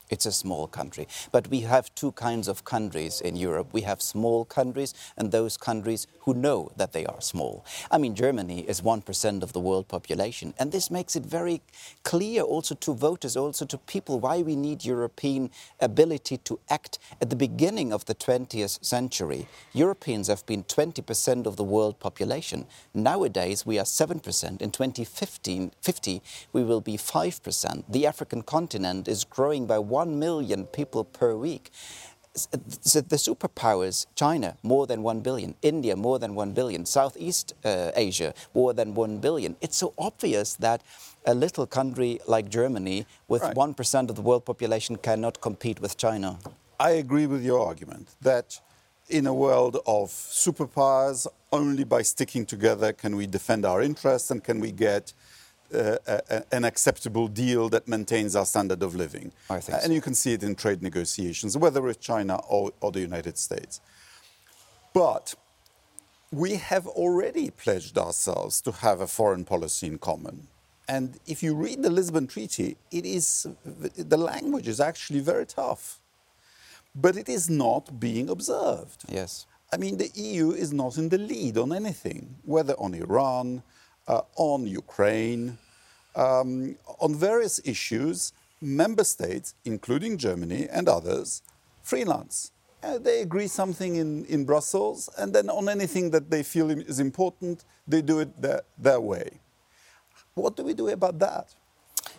It's 0.09 0.27
a 0.27 0.33
small 0.33 0.67
country. 0.67 1.09
But 1.33 1.49
we 1.49 1.61
have 1.61 1.95
two 1.95 2.13
kinds 2.13 2.49
of 2.49 2.65
countries 2.65 3.21
in 3.21 3.37
Europe. 3.37 3.69
We 3.73 3.83
have 3.83 4.01
small 4.01 4.45
countries 4.45 4.95
and 5.17 5.33
those 5.33 5.57
countries 5.57 6.07
who 6.21 6.35
know 6.35 6.71
that 6.77 6.93
they 6.93 7.07
are 7.07 7.21
small. 7.21 7.65
I 7.91 7.99
mean, 7.99 8.15
Germany 8.15 8.61
is 8.69 8.81
1% 8.81 9.43
of 9.43 9.53
the 9.53 9.61
world 9.61 9.89
population. 9.89 10.55
And 10.59 10.71
this 10.71 10.91
makes 10.91 11.17
it 11.17 11.25
very 11.25 11.61
clear 12.05 12.43
also 12.43 12.75
to 12.77 12.95
voters, 12.95 13.37
also 13.37 13.65
to 13.67 13.79
people, 13.79 14.21
why 14.21 14.43
we 14.43 14.55
need 14.55 14.85
European 14.85 15.51
ability 15.81 16.37
to 16.39 16.61
act. 16.71 16.99
At 17.21 17.31
the 17.31 17.37
beginning 17.37 17.93
of 17.93 18.05
the 18.05 18.15
20th 18.15 18.85
century, 18.85 19.49
Europeans 19.73 20.29
have 20.29 20.45
been 20.47 20.63
20% 20.65 21.47
of 21.47 21.57
the 21.57 21.65
world 21.65 21.99
population. 21.99 22.67
Nowadays, 22.95 23.67
we 23.67 23.79
are 23.79 23.85
7%. 23.85 24.63
In 24.63 24.71
2015, 24.71 25.73
50, 25.81 26.23
we 26.53 26.63
will 26.63 26.81
be 26.81 26.97
5%. 26.97 27.85
The 27.89 28.07
African 28.07 28.43
continent 28.43 29.09
is 29.09 29.25
growing 29.25 29.67
by 29.67 29.79
1 29.79 29.96
million 30.05 30.67
people 30.67 31.05
per 31.05 31.35
week. 31.35 31.71
So 32.35 33.01
the 33.01 33.17
superpowers, 33.17 34.07
China, 34.15 34.57
more 34.63 34.87
than 34.87 35.03
1 35.03 35.21
billion, 35.21 35.55
India, 35.63 35.97
more 35.97 36.19
than 36.19 36.35
1 36.35 36.53
billion, 36.53 36.85
Southeast 36.85 37.55
uh, 37.65 37.93
Asia, 37.97 38.35
more 38.53 38.75
than 38.75 38.95
1 38.95 39.19
billion. 39.19 39.57
It's 39.63 39.77
so 39.77 39.95
obvious 39.97 40.55
that 40.57 40.83
a 41.25 41.35
little 41.35 41.67
country 41.67 42.21
like 42.27 42.51
Germany, 42.51 43.07
with 43.27 43.43
right. 43.43 43.57
1% 43.57 44.11
of 44.11 44.17
the 44.17 44.23
world 44.23 44.45
population, 44.45 44.97
cannot 44.97 45.41
compete 45.41 45.81
with 45.81 45.97
China. 45.97 46.39
I 46.79 46.91
agree 46.91 47.27
with 47.27 47.43
your 47.43 47.67
argument 47.67 48.09
that 48.21 48.61
in 49.09 49.27
a 49.27 49.33
world 49.33 49.77
of 49.87 50.11
superpowers, 50.11 51.27
only 51.53 51.85
by 51.85 52.03
sticking 52.03 52.45
together 52.45 52.93
can 52.93 53.17
we 53.17 53.27
defend 53.27 53.65
our 53.65 53.81
interests 53.81 54.31
and 54.31 54.43
can 54.43 54.61
we 54.61 54.73
get 54.73 55.13
uh, 55.75 55.99
a, 56.07 56.43
an 56.53 56.65
acceptable 56.65 57.29
deal 57.29 57.69
that 57.71 57.89
maintains 57.89 58.37
our 58.37 58.47
standard 58.47 58.83
of 58.83 58.95
living. 58.95 59.33
I 59.51 59.61
think 59.61 59.79
and 59.85 59.93
you 59.95 60.01
can 60.01 60.15
see 60.15 60.33
it 60.35 60.43
in 60.43 60.55
trade 60.55 60.83
negotiations, 60.83 61.57
whether 61.57 61.89
it's 61.89 62.05
China 62.05 62.37
or, 62.49 62.73
or 62.81 62.93
the 62.93 63.01
United 63.01 63.39
States. 63.39 63.81
But 64.95 65.35
we 66.33 66.57
have 66.57 66.87
already 66.87 67.51
pledged 67.51 67.99
ourselves 67.99 68.61
to 68.63 68.73
have 68.73 69.01
a 69.01 69.07
foreign 69.07 69.45
policy 69.45 69.87
in 69.87 69.99
common. 69.99 70.49
And 70.89 71.19
if 71.27 71.43
you 71.43 71.55
read 71.55 71.83
the 71.83 71.91
Lisbon 71.91 72.27
Treaty, 72.27 72.77
it 72.93 73.05
is, 73.05 73.47
the 73.65 74.17
language 74.17 74.69
is 74.69 74.81
actually 74.81 75.21
very 75.21 75.47
tough. 75.47 76.01
but 76.97 77.17
it 77.17 77.29
is 77.29 77.51
not 77.51 78.01
being 78.01 78.29
observed. 78.31 79.05
Yes. 79.09 79.47
I 79.73 79.77
mean, 79.77 79.99
the 79.99 80.11
EU 80.15 80.53
is 80.53 80.73
not 80.73 80.97
in 80.97 81.09
the 81.09 81.19
lead 81.19 81.59
on 81.59 81.73
anything, 81.73 82.37
whether 82.45 82.75
on 82.75 82.95
Iran, 82.95 83.47
uh, 83.59 83.76
on 84.37 84.67
Ukraine, 84.67 85.59
um, 86.15 86.77
on 87.01 87.15
various 87.15 87.61
issues. 87.65 88.33
Member 88.61 89.05
states, 89.05 89.55
including 89.65 90.17
Germany 90.17 90.67
and 90.71 90.89
others, 90.89 91.43
freelance. 91.83 92.53
Uh, 92.83 92.99
they 92.99 93.21
agree 93.21 93.49
something 93.49 93.97
in, 93.97 94.25
in 94.27 94.45
Brussels, 94.45 95.11
and 95.19 95.33
then 95.35 95.51
on 95.51 95.69
anything 95.69 96.11
that 96.11 96.31
they 96.31 96.43
feel 96.43 96.71
is 96.71 97.01
important, 97.01 97.65
they 97.87 98.01
do 98.01 98.21
it 98.21 98.41
their, 98.41 98.63
their 98.79 99.01
way. 99.01 99.41
What 100.35 100.57
do 100.57 100.65
we 100.65 100.75
do 100.75 100.89
about 100.89 101.19
that? 101.19 101.55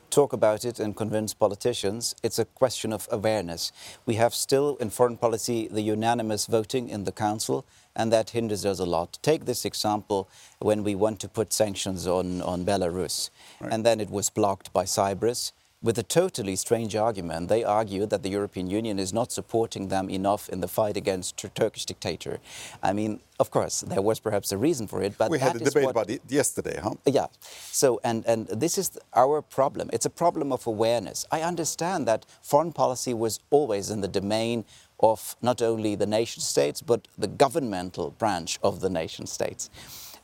Talk 0.10 0.34
about 0.34 0.66
it 0.66 0.80
and 0.80 0.96
convince 0.96 1.34
politicians. 1.34 2.16
It's 2.24 2.40
a 2.40 2.46
question 2.46 2.94
of 2.94 3.08
awareness. 3.12 3.72
We 4.06 4.16
have 4.16 4.34
still 4.34 4.78
in 4.78 4.90
foreign 4.90 5.18
policy 5.18 5.68
the 5.70 5.82
unanimous 5.82 6.46
voting 6.46 6.90
in 6.90 7.04
the 7.04 7.12
Council, 7.12 7.66
and 7.96 8.12
that 8.12 8.32
hinders 8.32 8.66
us 8.66 8.80
a 8.80 8.86
lot. 8.86 9.20
Take 9.22 9.46
this 9.46 9.66
example 9.66 10.30
when 10.60 10.84
we 10.84 10.96
want 10.96 11.20
to 11.22 11.28
put 11.28 11.54
sanctions 11.54 12.08
on, 12.08 12.42
on 12.42 12.66
Belarus, 12.66 13.30
right. 13.60 13.74
and 13.74 13.86
then 13.86 14.00
it 14.00 14.10
was 14.10 14.30
blocked 14.30 14.72
by 14.74 14.86
Cyprus 14.86 15.52
with 15.82 15.98
a 16.00 16.04
totally 16.04 16.56
strange 16.56 16.96
argument. 16.96 17.50
They 17.50 17.64
argue 17.64 18.06
that 18.08 18.24
the 18.24 18.30
European 18.30 18.68
Union 18.68 18.98
is 18.98 19.14
not 19.14 19.32
supporting 19.32 19.90
them 19.90 20.10
enough 20.10 20.50
in 20.50 20.60
the 20.62 20.68
fight 20.68 20.98
against 20.98 21.42
the 21.42 21.50
Turkish 21.50 21.86
dictator. 21.86 22.40
I 22.82 22.94
mean, 22.94 23.20
of 23.40 23.52
course, 23.52 23.82
there 23.82 24.02
was 24.02 24.20
perhaps 24.20 24.52
a 24.52 24.58
reason 24.58 24.88
for 24.88 25.04
it, 25.04 25.18
but 25.18 25.30
we 25.30 25.38
had 25.38 25.56
a 25.56 25.60
debate 25.60 25.86
what, 25.86 25.92
about 25.92 26.10
it 26.10 26.22
yesterday, 26.28 26.80
huh? 26.82 26.96
Yeah. 27.06 27.28
So, 27.72 28.00
and 28.04 28.26
and 28.26 28.48
this 28.48 28.78
is 28.78 28.98
our 29.14 29.42
problem. 29.44 29.90
It's 29.94 30.08
a 30.08 30.10
problem 30.10 30.52
of 30.52 30.66
awareness. 30.66 31.26
I 31.32 31.42
understand 31.42 32.08
that 32.08 32.26
foreign 32.42 32.74
policy 32.74 33.14
was 33.14 33.40
always 33.52 33.92
in 33.92 34.02
the 34.02 34.08
domain 34.08 34.66
of 35.00 35.36
not 35.44 35.62
only 35.62 35.94
the 35.96 36.08
nation 36.08 36.42
states 36.42 36.82
but 36.82 37.08
the 37.18 37.28
governmental 37.28 38.12
branch 38.18 38.58
of 38.64 38.80
the 38.80 38.90
nation 38.90 39.28
states. 39.28 39.70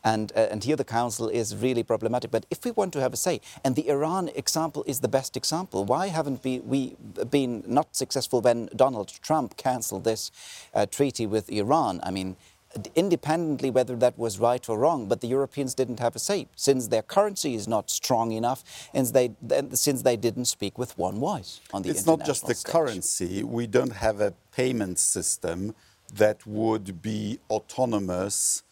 And, 0.03 0.31
uh, 0.35 0.47
and 0.51 0.63
here 0.63 0.75
the 0.75 0.83
Council 0.83 1.29
is 1.29 1.55
really 1.55 1.83
problematic. 1.83 2.31
But 2.31 2.45
if 2.49 2.65
we 2.65 2.71
want 2.71 2.93
to 2.93 3.01
have 3.01 3.13
a 3.13 3.17
say, 3.17 3.41
and 3.63 3.75
the 3.75 3.87
Iran 3.87 4.29
example 4.35 4.83
is 4.85 4.99
the 4.99 5.07
best 5.07 5.37
example, 5.37 5.85
why 5.85 6.07
haven't 6.07 6.43
we, 6.43 6.59
we 6.59 6.95
been 7.29 7.63
not 7.65 7.95
successful 7.95 8.41
when 8.41 8.69
Donald 8.75 9.13
Trump 9.21 9.55
cancelled 9.57 10.03
this 10.03 10.31
uh, 10.73 10.85
treaty 10.85 11.25
with 11.25 11.49
Iran? 11.49 12.01
I 12.03 12.11
mean, 12.11 12.35
independently 12.95 13.69
whether 13.69 13.95
that 13.95 14.17
was 14.17 14.39
right 14.39 14.67
or 14.67 14.77
wrong, 14.77 15.07
but 15.07 15.21
the 15.21 15.27
Europeans 15.27 15.73
didn't 15.73 15.99
have 15.99 16.15
a 16.15 16.19
say 16.19 16.47
since 16.55 16.87
their 16.87 17.01
currency 17.01 17.55
is 17.55 17.67
not 17.67 17.89
strong 17.89 18.31
enough 18.31 18.63
and 18.93 19.07
they, 19.07 19.31
since 19.73 20.01
they 20.01 20.17
didn't 20.17 20.45
speak 20.45 20.77
with 20.77 20.97
one 20.97 21.19
voice 21.19 21.61
on 21.73 21.83
the 21.83 21.89
It's 21.89 22.05
not 22.05 22.25
just 22.25 22.47
the 22.47 22.55
stage. 22.55 22.71
currency, 22.71 23.43
we 23.43 23.67
don't 23.67 23.93
have 23.93 24.21
a 24.21 24.33
payment 24.51 24.99
system 24.99 25.75
that 26.13 26.45
would 26.45 27.01
be 27.01 27.39
autonomous 27.49 28.63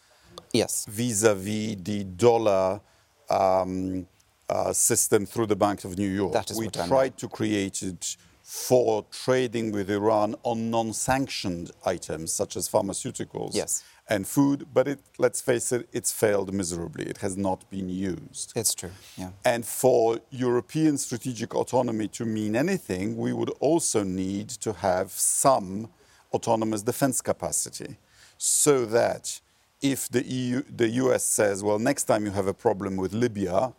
Yes. 0.54 0.86
Vis-à-vis 0.90 1.78
the 1.84 2.04
dollar 2.04 2.82
um, 3.30 4.08
uh, 4.50 4.74
system 4.74 5.26
through 5.26 5.48
the 5.48 5.56
Bank 5.56 5.86
of 5.86 5.98
New 5.98 6.10
York. 6.10 6.34
That 6.34 6.52
is 6.52 6.58
we 6.58 6.68
tried 6.68 7.18
to 7.18 7.28
create 7.28 7.82
it 7.84 8.18
for 8.44 9.06
trading 9.12 9.72
with 9.72 9.90
Iran 9.90 10.36
on 10.44 10.70
non-sanctioned 10.70 11.72
items 11.86 12.34
such 12.34 12.58
as 12.58 12.68
pharmaceuticals 12.68 13.56
yes. 13.56 13.82
and 14.10 14.28
food, 14.28 14.68
but 14.74 14.90
it, 14.90 15.00
let's 15.18 15.40
face 15.40 15.72
it, 15.72 15.88
it's 15.94 16.12
failed 16.12 16.54
miserably. 16.54 17.06
It 17.06 17.20
has 17.20 17.38
not 17.38 17.70
been 17.70 17.88
used. 17.88 18.52
It's 18.54 18.76
true. 18.76 18.92
Yeah. 19.16 19.30
And 19.46 19.66
for 19.66 20.20
European 20.32 20.98
strategic 20.98 21.56
autonomy 21.56 22.10
to 22.10 22.26
mean 22.26 22.58
anything, 22.58 23.16
we 23.16 23.32
would 23.32 23.52
also 23.62 24.04
need 24.04 24.50
to 24.50 24.74
have 24.74 25.12
some 25.12 25.90
autonomous 26.34 26.82
defense 26.82 27.22
capacity 27.22 27.96
so 28.38 28.86
that 28.86 29.40
if 29.82 30.10
the, 30.10 30.24
EU, 30.24 30.64
the 30.64 30.88
US 30.90 31.24
says, 31.24 31.64
well, 31.64 31.80
next 31.80 32.04
time 32.04 32.26
you 32.26 32.32
have 32.32 32.48
a 32.48 32.54
problem 32.54 32.98
with 32.98 33.14
Libya, 33.14 33.74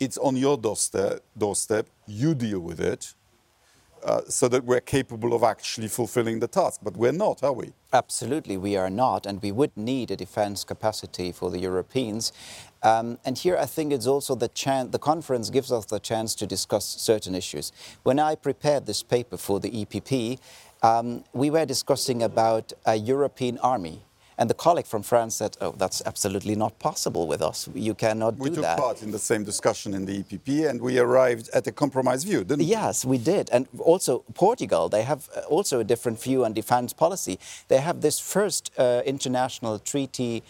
it's 0.00 0.18
on 0.18 0.36
your 0.36 0.56
doorstep, 0.56 1.20
doorstep 1.36 1.86
you 2.06 2.34
deal 2.34 2.60
with 2.60 2.80
it, 2.80 3.14
uh, 4.04 4.22
so 4.28 4.48
that 4.48 4.64
we're 4.64 4.80
capable 4.80 5.32
of 5.32 5.44
actually 5.44 5.86
fulfilling 5.86 6.40
the 6.40 6.48
task. 6.48 6.80
But 6.82 6.96
we're 6.96 7.12
not, 7.12 7.44
are 7.44 7.52
we? 7.52 7.72
Absolutely, 7.92 8.56
we 8.56 8.76
are 8.76 8.90
not, 8.90 9.26
and 9.26 9.40
we 9.40 9.52
would 9.52 9.76
need 9.76 10.10
a 10.10 10.16
defense 10.16 10.64
capacity 10.64 11.30
for 11.30 11.50
the 11.50 11.60
Europeans. 11.60 12.32
Um, 12.82 13.18
and 13.24 13.38
here 13.38 13.56
I 13.56 13.66
think 13.66 13.92
it's 13.92 14.08
also 14.08 14.34
the 14.34 14.48
chance, 14.48 14.90
the 14.90 14.98
conference 14.98 15.50
gives 15.50 15.70
us 15.70 15.84
the 15.84 16.00
chance 16.00 16.34
to 16.36 16.46
discuss 16.46 16.84
certain 16.84 17.34
issues. 17.34 17.70
When 18.02 18.18
I 18.18 18.34
prepared 18.34 18.86
this 18.86 19.04
paper 19.04 19.36
for 19.36 19.60
the 19.60 19.70
EPP, 19.70 20.40
um, 20.82 21.22
we 21.32 21.50
were 21.50 21.64
discussing 21.64 22.24
about 22.24 22.72
a 22.84 22.96
European 22.96 23.58
army 23.58 24.02
and 24.38 24.48
the 24.48 24.54
colleague 24.54 24.86
from 24.86 25.02
France 25.02 25.36
said, 25.36 25.56
oh, 25.60 25.72
that's 25.72 26.02
absolutely 26.06 26.54
not 26.54 26.78
possible 26.78 27.26
with 27.26 27.42
us. 27.42 27.68
You 27.74 27.94
cannot 27.94 28.36
we 28.36 28.50
do 28.50 28.62
that. 28.62 28.76
We 28.76 28.76
took 28.76 28.84
part 28.84 29.02
in 29.02 29.10
the 29.10 29.18
same 29.18 29.44
discussion 29.44 29.94
in 29.94 30.06
the 30.06 30.22
EPP 30.22 30.68
and 30.68 30.80
we 30.80 30.98
arrived 30.98 31.50
at 31.52 31.66
a 31.66 31.72
compromise 31.72 32.24
view, 32.24 32.44
didn't 32.44 32.60
we? 32.60 32.64
Yes, 32.64 33.04
we 33.04 33.18
did. 33.18 33.50
And 33.50 33.68
also 33.78 34.20
Portugal, 34.34 34.88
they 34.88 35.02
have 35.02 35.28
uh, 35.36 35.40
also 35.42 35.80
a 35.80 35.84
different 35.84 36.20
view 36.20 36.44
on 36.44 36.52
defense 36.52 36.92
policy. 36.92 37.38
They 37.68 37.78
have 37.78 38.00
this 38.00 38.18
first 38.18 38.72
uh, 38.78 39.02
international 39.04 39.78
treaty 39.78 40.42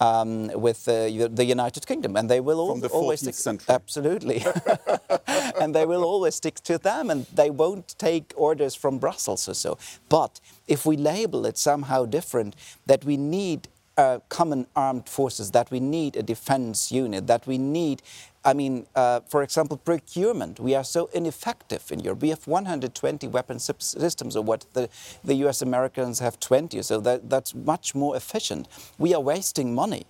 um, 0.00 0.48
with 0.54 0.88
uh, 0.88 1.08
the 1.28 1.44
United 1.44 1.86
Kingdom, 1.86 2.16
and 2.16 2.30
they 2.30 2.40
will 2.40 2.74
the 2.76 2.88
always 2.88 3.20
stick, 3.20 3.34
century. 3.34 3.74
absolutely, 3.74 4.44
and 5.60 5.74
they 5.74 5.86
will 5.86 6.04
always 6.04 6.34
stick 6.36 6.56
to 6.64 6.78
them, 6.78 7.10
and 7.10 7.26
they 7.34 7.50
won't 7.50 7.94
take 7.98 8.32
orders 8.36 8.74
from 8.74 8.98
Brussels 8.98 9.48
or 9.48 9.54
so. 9.54 9.78
But 10.08 10.40
if 10.66 10.86
we 10.86 10.96
label 10.96 11.46
it 11.46 11.58
somehow 11.58 12.04
different, 12.06 12.54
that 12.86 13.04
we 13.04 13.16
need 13.16 13.68
uh, 13.98 14.20
common 14.28 14.66
armed 14.76 15.08
forces, 15.08 15.50
that 15.50 15.70
we 15.70 15.80
need 15.80 16.16
a 16.16 16.22
defense 16.22 16.92
unit, 16.92 17.26
that 17.26 17.46
we 17.46 17.58
need, 17.58 18.00
I 18.44 18.54
mean, 18.54 18.86
uh, 18.94 19.20
for 19.28 19.42
example, 19.42 19.76
procurement. 19.76 20.60
We 20.60 20.76
are 20.76 20.84
so 20.84 21.10
ineffective 21.12 21.90
in 21.90 21.98
Europe. 22.00 22.22
We 22.22 22.28
have 22.28 22.46
120 22.46 23.26
weapon 23.26 23.58
systems, 23.58 24.36
or 24.36 24.44
what 24.44 24.66
the, 24.72 24.88
the 25.24 25.34
US 25.46 25.62
Americans 25.62 26.20
have 26.20 26.38
20, 26.38 26.80
so 26.82 27.00
that, 27.00 27.28
that's 27.28 27.54
much 27.54 27.94
more 27.94 28.16
efficient. 28.16 28.68
We 28.98 29.14
are 29.14 29.20
wasting 29.20 29.74
money. 29.74 30.06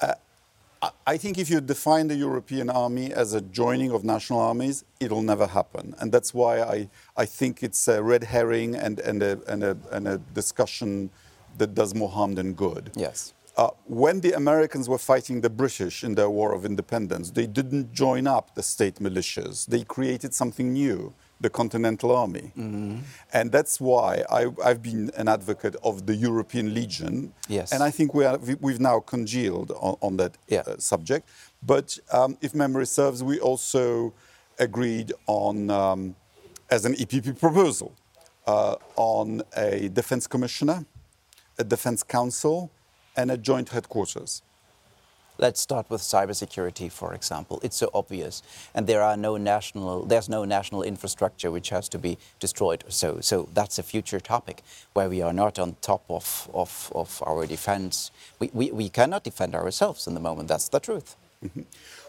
Uh, 0.00 0.12
I 1.06 1.16
think 1.16 1.38
if 1.38 1.48
you 1.48 1.62
define 1.62 2.08
the 2.08 2.14
European 2.14 2.68
army 2.68 3.10
as 3.10 3.32
a 3.32 3.40
joining 3.40 3.90
of 3.90 4.04
national 4.04 4.40
armies, 4.40 4.84
it'll 5.00 5.22
never 5.22 5.46
happen. 5.46 5.94
And 5.98 6.12
that's 6.12 6.34
why 6.34 6.60
I, 6.60 6.90
I 7.16 7.24
think 7.24 7.62
it's 7.62 7.88
a 7.88 8.02
red 8.02 8.24
herring 8.24 8.76
and, 8.76 9.00
and, 9.00 9.22
a, 9.22 9.40
and, 9.48 9.64
a, 9.64 9.78
and 9.90 10.06
a 10.06 10.18
discussion 10.34 11.08
that 11.58 11.74
does 11.74 11.94
more 11.94 12.08
harm 12.08 12.34
than 12.34 12.52
good. 12.52 12.90
Yes. 12.94 13.32
Uh, 13.56 13.70
when 13.86 14.20
the 14.20 14.32
Americans 14.32 14.86
were 14.86 14.98
fighting 14.98 15.40
the 15.40 15.48
British 15.48 16.04
in 16.04 16.14
their 16.14 16.28
War 16.28 16.54
of 16.54 16.66
Independence, 16.66 17.30
they 17.30 17.46
didn't 17.46 17.90
join 17.90 18.26
up 18.26 18.54
the 18.54 18.62
state 18.62 18.96
militias. 18.96 19.64
They 19.66 19.82
created 19.82 20.34
something 20.34 20.74
new, 20.74 21.14
the 21.40 21.48
Continental 21.48 22.14
Army. 22.14 22.52
Mm-hmm. 22.54 22.98
And 23.32 23.50
that's 23.50 23.80
why 23.80 24.24
I, 24.30 24.48
have 24.62 24.82
been 24.82 25.10
an 25.16 25.28
advocate 25.28 25.74
of 25.82 26.04
the 26.04 26.14
European 26.14 26.74
Legion. 26.74 27.32
Yes. 27.48 27.72
And 27.72 27.82
I 27.82 27.90
think 27.90 28.12
we 28.12 28.26
are, 28.26 28.38
we've 28.60 28.80
now 28.80 29.00
congealed 29.00 29.70
on, 29.70 29.96
on 30.02 30.16
that 30.18 30.36
yeah. 30.48 30.60
uh, 30.66 30.76
subject. 30.76 31.26
But 31.62 31.98
um, 32.12 32.36
if 32.42 32.54
memory 32.54 32.86
serves, 32.86 33.24
we 33.24 33.40
also 33.40 34.12
agreed 34.58 35.14
on, 35.26 35.70
um, 35.70 36.14
as 36.70 36.84
an 36.84 36.92
EPP 36.94 37.40
proposal, 37.40 37.94
uh, 38.46 38.76
on 38.96 39.42
a 39.56 39.88
defense 39.88 40.26
commissioner 40.26 40.84
a 41.58 41.64
defense 41.64 42.02
council, 42.02 42.70
and 43.16 43.30
a 43.30 43.36
joint 43.36 43.70
headquarters. 43.70 44.42
Let's 45.38 45.60
start 45.60 45.90
with 45.90 46.00
cybersecurity, 46.00 46.90
for 46.90 47.12
example. 47.12 47.60
It's 47.62 47.76
so 47.76 47.90
obvious, 47.92 48.42
and 48.74 48.86
there 48.86 49.02
are 49.02 49.18
no 49.18 49.36
national. 49.36 50.06
There's 50.06 50.30
no 50.30 50.46
national 50.46 50.82
infrastructure 50.82 51.50
which 51.50 51.68
has 51.68 51.90
to 51.90 51.98
be 51.98 52.16
destroyed. 52.40 52.84
So, 52.88 53.20
so 53.20 53.48
that's 53.52 53.78
a 53.78 53.82
future 53.82 54.18
topic 54.18 54.62
where 54.94 55.10
we 55.10 55.20
are 55.20 55.34
not 55.34 55.58
on 55.58 55.76
top 55.82 56.04
of, 56.08 56.48
of, 56.54 56.90
of 56.94 57.22
our 57.26 57.44
defense. 57.46 58.10
We, 58.38 58.50
we, 58.54 58.70
we 58.70 58.88
cannot 58.88 59.24
defend 59.24 59.54
ourselves 59.54 60.06
in 60.06 60.14
the 60.14 60.20
moment. 60.20 60.48
That's 60.48 60.68
the 60.68 60.80
truth. 60.80 61.16
Mm-hmm. 61.44 61.62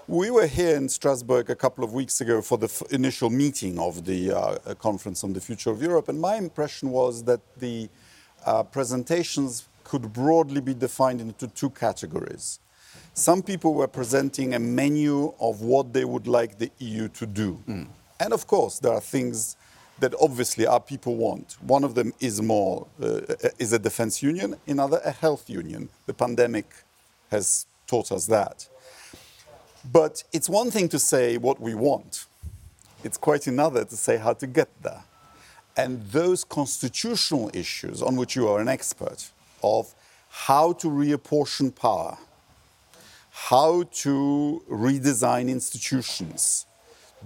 We 0.08 0.32
were 0.32 0.48
here 0.48 0.78
in 0.78 0.88
Strasbourg 0.88 1.50
a 1.50 1.56
couple 1.56 1.84
of 1.84 1.92
weeks 1.92 2.22
ago 2.22 2.42
for 2.42 2.58
the 2.58 2.72
initial 2.92 3.30
meeting 3.30 3.78
of 3.78 4.06
the 4.06 4.32
uh, 4.32 4.74
conference 4.76 5.26
on 5.26 5.34
the 5.34 5.42
future 5.42 5.70
of 5.70 5.82
Europe, 5.82 6.08
and 6.08 6.22
my 6.22 6.38
impression 6.38 6.92
was 6.92 7.24
that 7.26 7.42
the 7.58 7.90
uh, 8.48 8.64
presentations 8.64 9.68
could 9.84 10.14
broadly 10.14 10.62
be 10.62 10.74
defined 10.74 11.22
into 11.22 11.48
two 11.50 11.70
categories. 11.70 12.60
Some 13.14 13.42
people 13.42 13.74
were 13.74 13.88
presenting 13.88 14.54
a 14.54 14.60
menu 14.60 15.34
of 15.40 15.62
what 15.62 15.94
they 15.94 16.06
would 16.06 16.28
like 16.28 16.58
the 16.58 16.72
EU 16.80 17.08
to 17.10 17.26
do. 17.26 17.62
Mm. 17.68 17.88
And 18.20 18.34
of 18.34 18.48
course, 18.48 18.80
there 18.80 18.94
are 18.94 19.02
things 19.02 19.58
that 20.00 20.14
obviously 20.22 20.66
our 20.66 20.80
people 20.80 21.16
want. 21.16 21.58
One 21.62 21.84
of 21.84 21.96
them 21.96 22.14
is 22.20 22.42
more 22.42 22.88
uh, 23.02 23.22
is 23.58 23.74
a 23.74 23.80
defense 23.80 24.24
union, 24.24 24.56
another 24.68 25.02
a 25.04 25.12
health 25.12 25.50
union. 25.50 25.90
The 26.06 26.14
pandemic 26.14 26.68
has 27.32 27.66
taught 27.88 28.12
us 28.12 28.28
that. 28.28 28.68
But 29.92 30.24
it's 30.32 30.50
one 30.50 30.72
thing 30.72 30.90
to 30.90 31.00
say 31.00 31.38
what 31.38 31.60
we 31.60 31.74
want. 31.74 32.26
It's 33.04 33.18
quite 33.18 33.48
another 33.48 33.86
to 33.86 33.98
say 33.98 34.18
how 34.18 34.34
to 34.34 34.48
get 34.48 34.70
there. 34.84 35.04
And 35.78 36.02
those 36.08 36.44
constitutional 36.44 37.52
issues 37.54 38.02
on 38.02 38.16
which 38.16 38.36
you 38.36 38.48
are 38.48 38.60
an 38.60 38.68
expert 38.68 39.30
of 39.64 39.94
how 40.30 40.74
to 40.74 40.88
reapportion 40.88 41.74
power, 41.74 42.18
how 43.32 43.84
to 43.84 44.64
redesign 44.70 45.50
institutions, 45.50 46.66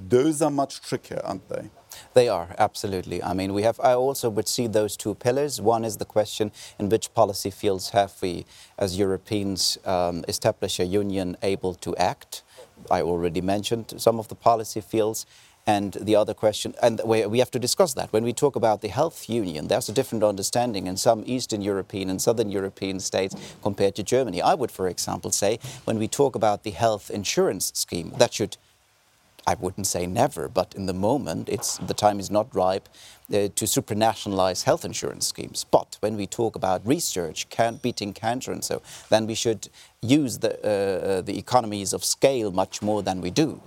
those 0.10 0.42
are 0.42 0.52
much 0.52 0.82
trickier, 0.82 1.22
aren't 1.24 1.48
they? 1.50 1.70
They 2.14 2.28
are, 2.30 2.56
absolutely. 2.58 3.24
I 3.24 3.34
mean, 3.34 3.54
we 3.54 3.64
have, 3.64 3.80
I 3.80 3.94
also 3.94 4.30
would 4.30 4.48
see 4.48 4.68
those 4.68 4.98
two 4.98 5.16
pillars. 5.16 5.62
One 5.62 5.86
is 5.86 5.98
the 5.98 6.06
question 6.06 6.52
in 6.80 6.90
which 6.90 7.14
policy 7.14 7.52
fields 7.52 7.90
have 7.90 8.14
we, 8.22 8.46
as 8.78 8.98
Europeans, 8.98 9.78
um, 9.86 10.24
established 10.28 10.80
a 10.80 10.86
union 10.86 11.38
able 11.42 11.74
to 11.76 11.96
act? 11.98 12.44
I 12.90 13.02
already 13.02 13.42
mentioned 13.42 13.94
some 13.98 14.20
of 14.20 14.28
the 14.28 14.36
policy 14.36 14.82
fields. 14.82 15.26
And 15.67 15.93
the 15.93 16.15
other 16.15 16.34
question, 16.34 16.74
and 16.82 17.00
we 17.06 17.38
have 17.38 17.52
to 17.52 17.60
discuss 17.60 17.93
that. 17.93 18.12
When 18.12 18.24
we 18.24 18.34
talk 18.34 18.56
about 18.56 18.82
the 18.82 18.88
health 18.88 19.30
union, 19.30 19.67
there's 19.67 19.89
a 19.89 19.93
different 19.93 20.24
understanding 20.24 20.88
in 20.88 20.97
some 20.97 21.24
Eastern 21.28 21.62
European 21.62 22.10
and 22.10 22.19
Southern 22.19 22.50
European 22.50 23.00
states 23.00 23.36
compared 23.62 23.95
to 23.95 24.04
Germany. 24.04 24.41
I 24.41 24.56
would, 24.56 24.71
for 24.71 24.88
example, 24.88 25.32
say 25.32 25.60
when 25.86 26.00
we 26.00 26.08
talk 26.08 26.36
about 26.36 26.63
the 26.63 26.71
health 26.71 27.12
insurance 27.12 27.71
scheme, 27.76 28.13
that 28.17 28.34
should 28.34 28.58
I 29.47 29.56
wouldn't 29.56 29.88
say 29.88 30.06
never, 30.06 30.47
but 30.47 30.76
in 30.76 30.86
the 30.86 30.93
moment, 30.93 31.50
it's, 31.50 31.78
the 31.78 31.95
time 31.95 32.19
is 32.19 32.30
not 32.30 32.54
ripe 32.54 32.88
uh, 33.30 33.50
to 33.56 33.65
supranationalize 33.65 34.63
health 34.63 34.86
insurance 34.86 35.26
schemes. 35.26 35.65
But 35.69 35.97
when 36.00 36.15
we 36.15 36.28
talk 36.28 36.56
about 36.56 36.86
research, 36.86 37.50
can, 37.50 37.78
beating 37.78 38.13
cancer 38.13 38.52
and 38.52 38.63
so, 38.63 38.82
then 39.10 39.26
we 39.26 39.34
should 39.34 39.69
use 40.02 40.39
the, 40.39 40.54
uh, 40.63 41.06
uh, 41.08 41.21
the 41.21 41.38
economies 41.39 41.91
of 41.91 42.04
scale 42.04 42.52
much 42.52 42.82
more 42.82 43.02
than 43.02 43.19
we 43.19 43.32
do. 43.32 43.62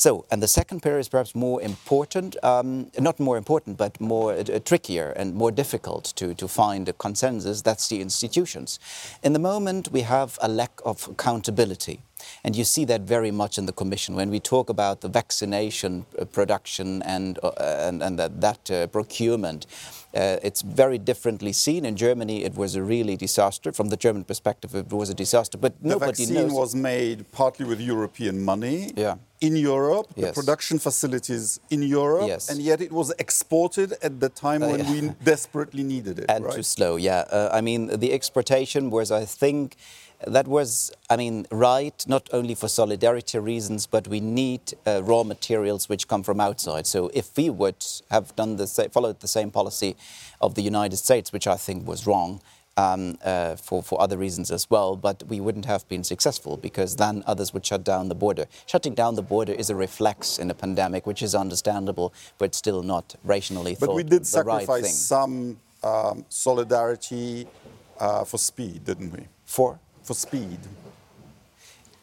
So, 0.00 0.24
and 0.30 0.42
the 0.42 0.48
second 0.48 0.80
pillar 0.80 0.98
is 0.98 1.10
perhaps 1.10 1.34
more 1.34 1.60
important, 1.60 2.34
um, 2.42 2.90
not 2.98 3.20
more 3.20 3.36
important, 3.36 3.76
but 3.76 4.00
more 4.00 4.32
uh, 4.32 4.58
trickier 4.64 5.10
and 5.10 5.34
more 5.34 5.50
difficult 5.50 6.04
to, 6.16 6.32
to 6.36 6.48
find 6.48 6.88
a 6.88 6.94
consensus. 6.94 7.60
That's 7.60 7.86
the 7.90 8.00
institutions. 8.00 8.78
In 9.22 9.34
the 9.34 9.38
moment, 9.38 9.92
we 9.92 10.00
have 10.00 10.38
a 10.40 10.48
lack 10.48 10.80
of 10.86 11.06
accountability. 11.06 12.00
And 12.44 12.56
you 12.56 12.64
see 12.64 12.84
that 12.86 13.02
very 13.02 13.30
much 13.30 13.58
in 13.58 13.66
the 13.66 13.72
Commission 13.72 14.14
when 14.14 14.30
we 14.30 14.40
talk 14.40 14.70
about 14.70 15.00
the 15.00 15.08
vaccination 15.08 16.06
uh, 16.18 16.24
production 16.24 17.02
and, 17.02 17.38
uh, 17.42 17.50
and, 17.58 18.02
and 18.02 18.18
that, 18.18 18.40
that 18.40 18.70
uh, 18.70 18.86
procurement. 18.88 19.66
Uh, 20.12 20.38
it's 20.42 20.62
very 20.62 20.98
differently 20.98 21.52
seen. 21.52 21.84
In 21.84 21.94
Germany, 21.96 22.42
it 22.42 22.56
was 22.56 22.74
a 22.74 22.82
really 22.82 23.16
disaster. 23.16 23.70
From 23.70 23.90
the 23.90 23.96
German 23.96 24.24
perspective, 24.24 24.74
it 24.74 24.92
was 24.92 25.08
a 25.08 25.14
disaster. 25.14 25.56
But 25.56 25.74
nobody 25.80 26.06
knows. 26.06 26.28
the 26.28 26.34
vaccine 26.34 26.34
knows. 26.48 26.52
was 26.52 26.74
made 26.74 27.30
partly 27.30 27.64
with 27.64 27.80
European 27.80 28.44
money. 28.44 28.92
Yeah. 28.96 29.14
In 29.40 29.56
Europe, 29.56 30.08
Yes. 30.16 30.26
the 30.26 30.32
production 30.40 30.78
facilities 30.78 31.60
in 31.70 31.82
Europe, 31.82 32.26
Yes. 32.28 32.50
and 32.50 32.60
yet 32.60 32.80
it 32.80 32.92
was 32.92 33.10
exported 33.18 33.92
at 34.02 34.20
the 34.20 34.28
time 34.28 34.60
when 34.60 34.80
yeah. 34.80 34.92
we 34.92 35.00
desperately 35.24 35.82
needed 35.82 36.18
it. 36.18 36.26
and 36.28 36.44
right? 36.44 36.56
too 36.56 36.62
slow. 36.62 36.96
Yeah, 36.96 37.24
uh, 37.30 37.48
I 37.58 37.60
mean 37.62 37.86
the 37.86 38.12
exportation 38.12 38.90
was, 38.90 39.10
I 39.10 39.24
think, 39.24 39.76
that 40.26 40.46
was, 40.46 40.92
I 41.08 41.16
mean, 41.16 41.46
right 41.50 42.04
not 42.06 42.28
only 42.32 42.54
for 42.54 42.68
solidarity 42.68 43.38
reasons, 43.38 43.86
but 43.86 44.06
we 44.08 44.20
need 44.20 44.74
uh, 44.86 45.02
raw 45.02 45.22
materials 45.22 45.88
which 45.88 46.08
come 46.08 46.22
from 46.22 46.40
outside. 46.40 46.86
So 46.86 47.10
if 47.14 47.36
we 47.36 47.50
would 47.50 47.84
have 48.10 48.34
done 48.36 48.56
the 48.56 48.66
sa- 48.66 48.88
followed 48.88 49.20
the 49.20 49.28
same 49.28 49.50
policy 49.50 49.96
of 50.40 50.54
the 50.54 50.62
United 50.62 50.96
States, 50.98 51.32
which 51.32 51.46
I 51.46 51.56
think 51.56 51.86
was 51.86 52.06
wrong. 52.06 52.40
Um, 52.76 53.18
uh, 53.24 53.56
for, 53.56 53.82
for 53.82 54.00
other 54.00 54.16
reasons 54.16 54.50
as 54.50 54.70
well, 54.70 54.96
but 54.96 55.24
we 55.28 55.38
wouldn't 55.38 55.66
have 55.66 55.86
been 55.88 56.02
successful 56.02 56.56
because 56.56 56.96
then 56.96 57.22
others 57.26 57.52
would 57.52 57.66
shut 57.66 57.84
down 57.84 58.08
the 58.08 58.14
border. 58.14 58.46
Shutting 58.64 58.94
down 58.94 59.16
the 59.16 59.22
border 59.22 59.52
is 59.52 59.68
a 59.68 59.74
reflex 59.74 60.38
in 60.38 60.50
a 60.50 60.54
pandemic, 60.54 61.04
which 61.06 61.20
is 61.20 61.34
understandable, 61.34 62.14
but 62.38 62.54
still 62.54 62.82
not 62.82 63.16
rationally 63.22 63.72
But 63.72 63.80
thought 63.80 63.86
But 63.88 63.96
we 63.96 64.02
did 64.04 64.20
right 64.20 64.26
sacrifice 64.26 64.82
thing. 64.82 64.92
some 64.92 65.60
um, 65.82 66.24
solidarity 66.30 67.46
uh, 67.98 68.24
for 68.24 68.38
speed, 68.38 68.84
didn't 68.84 69.12
we? 69.12 69.26
For 69.44 69.78
For 70.10 70.14
speed. 70.14 70.58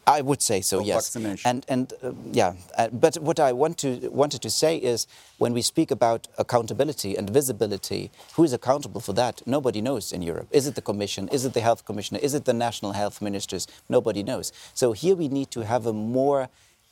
I 0.06 0.22
would 0.22 0.40
say 0.40 0.62
so, 0.62 0.80
yes. 0.80 1.14
And 1.44 1.66
and 1.68 1.92
uh, 2.02 2.12
yeah, 2.32 2.54
uh, 2.78 2.88
but 2.88 3.16
what 3.16 3.38
I 3.38 3.52
want 3.52 3.76
to 3.78 4.08
wanted 4.08 4.40
to 4.40 4.48
say 4.48 4.78
is 4.78 5.06
when 5.36 5.52
we 5.52 5.60
speak 5.60 5.90
about 5.90 6.26
accountability 6.38 7.16
and 7.18 7.28
visibility, 7.28 8.10
who 8.32 8.44
is 8.44 8.54
accountable 8.54 9.02
for 9.02 9.12
that? 9.12 9.42
Nobody 9.46 9.82
knows 9.82 10.10
in 10.10 10.22
Europe. 10.22 10.48
Is 10.52 10.66
it 10.66 10.74
the 10.74 10.80
Commission? 10.80 11.28
Is 11.28 11.44
it 11.44 11.52
the 11.52 11.60
Health 11.60 11.84
Commissioner? 11.84 12.18
Is 12.22 12.32
it 12.32 12.46
the 12.46 12.54
national 12.54 12.92
health 12.92 13.20
ministers? 13.20 13.66
Nobody 13.90 14.22
knows. 14.22 14.52
So 14.72 14.92
here 14.92 15.14
we 15.14 15.28
need 15.28 15.50
to 15.50 15.66
have 15.66 15.84
a 15.84 15.92
more 15.92 16.48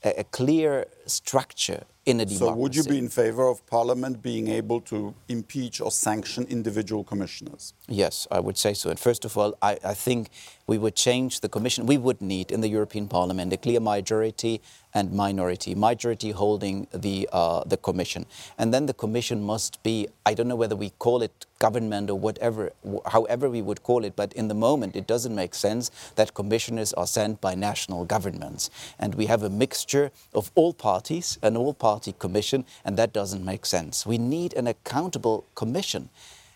a, 0.06 0.24
clear 0.24 0.86
structure 1.06 1.84
in 2.04 2.20
a 2.20 2.24
democracy. 2.24 2.52
So 2.52 2.54
would 2.54 2.76
you 2.76 2.84
be 2.84 2.98
in 2.98 3.08
favor 3.08 3.48
of 3.48 3.66
Parliament 3.66 4.22
being 4.22 4.48
able 4.48 4.80
to 4.82 5.14
impeach 5.28 5.80
or 5.80 5.90
sanction 5.90 6.44
individual 6.48 7.02
commissioners? 7.04 7.74
Yes, 7.88 8.26
I 8.30 8.40
would 8.40 8.56
say 8.56 8.74
so. 8.74 8.90
And 8.90 8.98
first 8.98 9.24
of 9.24 9.36
all, 9.36 9.56
I, 9.62 9.78
I 9.84 9.94
think 9.94 10.28
we 10.66 10.78
would 10.78 10.94
change 10.94 11.40
the 11.40 11.48
Commission. 11.48 11.86
We 11.86 11.98
would 11.98 12.20
need 12.20 12.50
in 12.50 12.60
the 12.60 12.68
European 12.68 13.08
Parliament 13.08 13.52
a 13.52 13.56
clear 13.56 13.80
majority 13.80 14.60
and 14.96 15.12
minority. 15.12 15.74
Majority 15.74 16.30
holding 16.30 16.86
the 16.92 17.28
uh, 17.30 17.62
the 17.72 17.76
Commission, 17.76 18.24
and 18.58 18.72
then 18.72 18.86
the 18.86 18.94
Commission 18.94 19.42
must 19.42 19.82
be. 19.82 20.08
I 20.24 20.32
don't 20.34 20.48
know 20.48 20.56
whether 20.56 20.74
we 20.74 20.90
call 20.98 21.22
it 21.22 21.44
government 21.58 22.10
or 22.10 22.18
whatever, 22.18 22.72
wh- 22.82 23.06
however 23.16 23.50
we 23.50 23.60
would 23.60 23.82
call 23.82 24.04
it. 24.04 24.16
But 24.16 24.32
in 24.32 24.48
the 24.48 24.54
moment, 24.54 24.96
it 24.96 25.06
doesn't 25.06 25.34
make 25.34 25.54
sense 25.54 25.90
that 26.16 26.32
commissioners 26.32 26.94
are 26.94 27.06
sent 27.06 27.40
by 27.42 27.54
national 27.54 28.06
governments, 28.06 28.70
and 28.98 29.14
we 29.14 29.26
have 29.26 29.42
a 29.42 29.50
mixture 29.50 30.10
of 30.34 30.50
all 30.54 30.72
parties, 30.72 31.38
an 31.42 31.56
all-party 31.56 32.14
commission, 32.18 32.64
and 32.84 32.96
that 32.96 33.12
doesn't 33.12 33.44
make 33.44 33.66
sense. 33.66 34.06
We 34.06 34.18
need 34.18 34.54
an 34.54 34.66
accountable 34.66 35.44
commission 35.54 36.08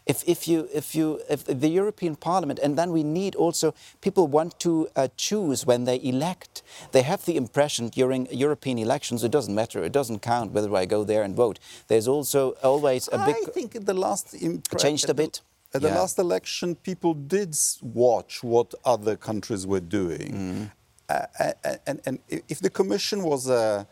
if, 0.06 0.22
if 0.28 0.48
you 0.48 0.68
if 0.72 0.94
you 0.94 1.20
if 1.28 1.44
the 1.44 1.68
European 1.68 2.16
Parliament 2.16 2.58
and 2.62 2.76
then 2.76 2.90
we 2.92 3.02
need 3.02 3.34
also 3.36 3.74
people 4.00 4.26
want 4.26 4.58
to 4.60 4.88
uh, 4.96 5.08
choose 5.16 5.66
when 5.66 5.84
they 5.84 6.00
elect. 6.02 6.62
They 6.92 7.02
have 7.02 7.24
the 7.24 7.36
impression 7.36 7.88
during 7.88 8.26
European 8.32 8.78
elections 8.78 9.22
it 9.24 9.30
doesn't 9.32 9.54
matter. 9.54 9.84
It 9.84 9.92
doesn't 9.92 10.20
count 10.20 10.52
whether 10.52 10.74
I 10.74 10.86
go 10.86 11.04
there 11.04 11.22
and 11.22 11.34
vote. 11.36 11.58
There's 11.88 12.08
also 12.08 12.52
always 12.62 13.08
a 13.12 13.18
big 13.18 13.36
I 13.48 13.50
think 13.52 13.84
the 13.86 13.94
last 13.94 14.34
changed 14.78 15.08
a 15.10 15.14
bit. 15.14 15.42
At 15.72 15.82
the 15.82 15.88
Yeah. 15.88 16.00
last 16.00 16.18
election, 16.18 16.74
people 16.74 17.14
did 17.14 17.54
watch 17.80 18.42
what 18.42 18.74
other 18.84 19.16
countries 19.16 19.66
were 19.66 19.80
doing, 20.00 20.32
Mm-hmm. 20.32 20.64
uh, 21.08 21.52
and, 21.86 22.00
and 22.06 22.18
if 22.48 22.58
the 22.60 22.70
Commission 22.70 23.22
was 23.22 23.48
a 23.48 23.86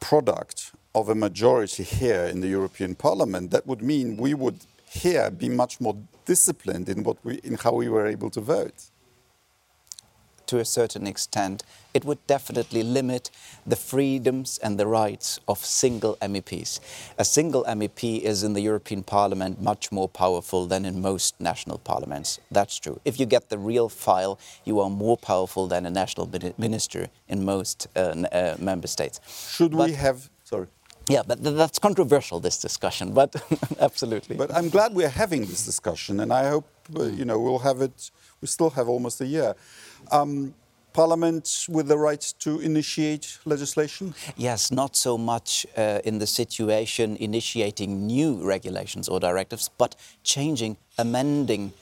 product 0.00 0.72
of 0.94 1.08
a 1.08 1.14
majority 1.14 1.82
here 1.84 2.24
in 2.24 2.40
the 2.40 2.48
European 2.48 2.94
Parliament, 2.94 3.50
that 3.50 3.66
would 3.66 3.82
mean 3.82 4.16
we 4.16 4.34
would 4.34 4.58
here 4.90 5.30
be 5.30 5.48
much 5.48 5.80
more 5.80 5.96
disciplined 6.24 6.88
in 6.88 7.02
what 7.04 7.16
we 7.24 7.34
in 7.44 7.54
how 7.54 7.72
we 7.72 7.88
were 7.88 8.06
able 8.06 8.30
to 8.30 8.40
vote. 8.40 8.90
to 10.50 10.58
a 10.58 10.64
certain 10.64 11.06
extent, 11.06 11.62
it 11.94 12.04
would 12.04 12.18
definitely 12.26 12.82
limit 12.82 13.30
the 13.64 13.76
freedoms 13.76 14.58
and 14.58 14.78
the 14.80 14.86
rights 14.86 15.38
of 15.46 15.58
single 15.64 16.16
MEPs. 16.20 16.80
A 17.18 17.24
single 17.24 17.62
MEP 17.64 18.20
is 18.20 18.42
in 18.42 18.54
the 18.54 18.60
European 18.60 19.04
Parliament 19.04 19.62
much 19.62 19.92
more 19.92 20.08
powerful 20.08 20.66
than 20.66 20.84
in 20.84 21.00
most 21.00 21.40
national 21.40 21.78
parliaments. 21.78 22.40
That's 22.50 22.76
true. 22.80 22.98
If 23.04 23.20
you 23.20 23.26
get 23.26 23.48
the 23.48 23.58
real 23.58 23.88
file, 23.88 24.40
you 24.64 24.80
are 24.80 24.90
more 24.90 25.16
powerful 25.16 25.68
than 25.68 25.86
a 25.86 25.90
national 25.90 26.28
minister 26.58 27.10
in 27.28 27.44
most 27.44 27.86
uh, 27.94 28.00
uh, 28.32 28.56
member 28.58 28.88
states. 28.88 29.20
Should 29.56 29.72
we 29.72 29.92
have? 29.92 30.30
Sorry. 30.42 30.66
Yeah, 31.10 31.22
but 31.26 31.42
th- 31.42 31.56
that's 31.56 31.78
controversial, 31.78 32.40
this 32.40 32.58
discussion, 32.58 33.12
but 33.20 33.34
absolutely. 33.80 34.36
But 34.36 34.54
I'm 34.54 34.68
glad 34.68 34.94
we're 34.94 35.08
having 35.08 35.42
this 35.46 35.64
discussion, 35.64 36.20
and 36.20 36.32
I 36.32 36.48
hope 36.48 36.68
uh, 36.96 37.04
you 37.04 37.24
know 37.24 37.38
we'll 37.38 37.64
have 37.70 37.80
it. 37.82 38.10
We 38.40 38.48
still 38.48 38.70
have 38.70 38.88
almost 38.88 39.20
a 39.20 39.26
year. 39.26 39.54
Um, 40.10 40.54
Parliament 40.92 41.66
with 41.68 41.86
the 41.86 41.96
right 41.96 42.34
to 42.40 42.58
initiate 42.58 43.38
legislation. 43.44 44.12
Yes, 44.36 44.72
not 44.72 44.96
so 44.96 45.16
much 45.16 45.64
uh, 45.76 46.00
in 46.04 46.18
the 46.18 46.26
situation 46.26 47.16
initiating 47.16 48.06
new 48.08 48.44
regulations 48.44 49.08
or 49.08 49.20
directives, 49.20 49.70
but 49.78 49.94
changing, 50.24 50.76
amending 50.98 51.72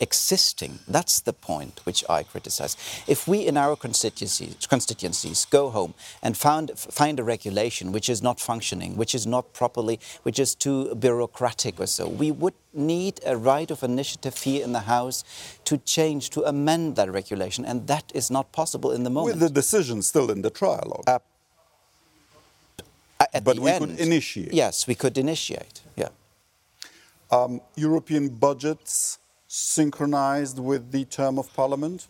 existing. 0.00 0.78
That's 0.86 1.20
the 1.20 1.32
point 1.32 1.80
which 1.84 2.04
I 2.08 2.22
criticize. 2.22 2.76
If 3.06 3.26
we 3.26 3.46
in 3.46 3.56
our 3.56 3.76
constituencies, 3.76 4.66
constituencies 4.66 5.44
go 5.46 5.70
home 5.70 5.94
and 6.22 6.36
found, 6.36 6.78
find 6.78 7.18
a 7.18 7.24
regulation 7.24 7.92
which 7.92 8.08
is 8.08 8.22
not 8.22 8.40
functioning, 8.40 8.96
which 8.96 9.14
is 9.14 9.26
not 9.26 9.52
properly, 9.52 9.98
which 10.22 10.38
is 10.38 10.54
too 10.54 10.94
bureaucratic 10.94 11.80
or 11.80 11.86
so, 11.86 12.08
we 12.08 12.30
would 12.30 12.54
need 12.72 13.20
a 13.26 13.36
right 13.36 13.70
of 13.70 13.82
initiative 13.82 14.36
here 14.38 14.64
in 14.64 14.72
the 14.72 14.80
House 14.80 15.24
to 15.64 15.78
change, 15.78 16.30
to 16.30 16.42
amend 16.44 16.96
that 16.96 17.10
regulation, 17.10 17.64
and 17.64 17.86
that 17.88 18.12
is 18.14 18.30
not 18.30 18.52
possible 18.52 18.92
in 18.92 19.02
the 19.02 19.10
moment. 19.10 19.40
With 19.40 19.48
the 19.48 19.54
decision 19.54 20.02
still 20.02 20.30
in 20.30 20.42
the 20.42 20.50
trialogue. 20.50 21.04
Uh, 21.08 21.18
But 23.42 23.58
we 23.58 23.72
could 23.78 23.98
initiate. 23.98 24.52
Yes, 24.54 24.86
we 24.86 24.94
could 24.94 25.18
initiate. 25.18 25.80
Yeah. 25.96 26.08
um, 27.30 27.60
European 27.76 28.28
budgets 28.28 29.18
synchronized 29.48 30.58
with 30.58 30.92
the 30.92 31.04
term 31.06 31.38
of 31.38 31.52
Parliament. 31.54 32.06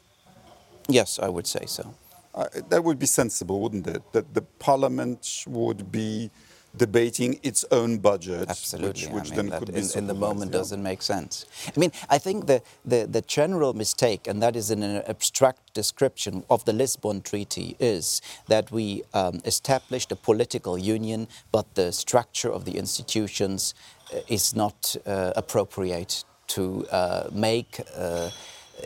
Yes, 0.88 1.18
I 1.18 1.28
would 1.28 1.46
say 1.46 1.64
so. 1.66 1.94
Uh, 2.34 2.46
that 2.68 2.84
would 2.84 2.98
be 2.98 3.06
sensible, 3.06 3.60
wouldn't 3.60 3.86
it? 3.86 4.02
That 4.12 4.34
the 4.34 4.42
Parliament 4.42 5.44
would 5.46 5.90
be 5.90 6.30
debating 6.76 7.40
its 7.42 7.64
own 7.70 7.98
budget, 7.98 8.48
Absolutely. 8.48 9.06
which, 9.06 9.08
which 9.08 9.32
I 9.32 9.36
mean, 9.36 9.36
then 9.36 9.46
that 9.50 9.58
could 9.60 9.68
in, 9.70 9.86
be 9.86 9.98
in 9.98 10.06
the 10.06 10.14
moment 10.14 10.50
yeah. 10.50 10.58
doesn't 10.58 10.82
make 10.82 11.02
sense. 11.02 11.46
I 11.66 11.78
mean, 11.80 11.92
I 12.08 12.18
think 12.18 12.46
the, 12.46 12.62
the, 12.84 13.06
the 13.10 13.22
general 13.22 13.72
mistake, 13.72 14.26
and 14.26 14.42
that 14.42 14.54
is 14.54 14.70
in 14.70 14.82
an 14.82 15.02
abstract 15.08 15.74
description 15.74 16.44
of 16.50 16.64
the 16.66 16.72
Lisbon 16.72 17.22
Treaty, 17.22 17.76
is 17.80 18.20
that 18.48 18.70
we 18.70 19.02
um, 19.14 19.40
established 19.44 20.12
a 20.12 20.16
political 20.16 20.78
union, 20.78 21.28
but 21.52 21.74
the 21.74 21.92
structure 21.92 22.50
of 22.50 22.64
the 22.64 22.76
institutions 22.76 23.74
uh, 24.12 24.20
is 24.28 24.54
not 24.54 24.94
uh, 25.06 25.32
appropriate 25.36 26.24
to 26.48 26.86
uh, 26.90 27.28
make 27.32 27.80
uh, 27.96 28.30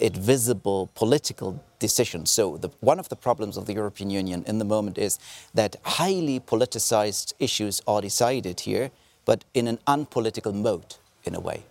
it 0.00 0.16
visible 0.16 0.90
political 0.94 1.62
decisions. 1.78 2.30
So 2.30 2.56
the, 2.56 2.70
one 2.80 2.98
of 2.98 3.08
the 3.08 3.16
problems 3.16 3.56
of 3.56 3.66
the 3.66 3.74
European 3.74 4.10
Union 4.10 4.44
in 4.46 4.58
the 4.58 4.64
moment 4.64 4.98
is 4.98 5.18
that 5.54 5.76
highly 5.84 6.40
politicized 6.40 7.34
issues 7.38 7.82
are 7.86 8.00
decided 8.00 8.60
here, 8.60 8.90
but 9.24 9.44
in 9.54 9.68
an 9.68 9.78
unpolitical 9.86 10.52
mode, 10.52 10.96
in 11.24 11.34
a 11.34 11.40
way. 11.40 11.64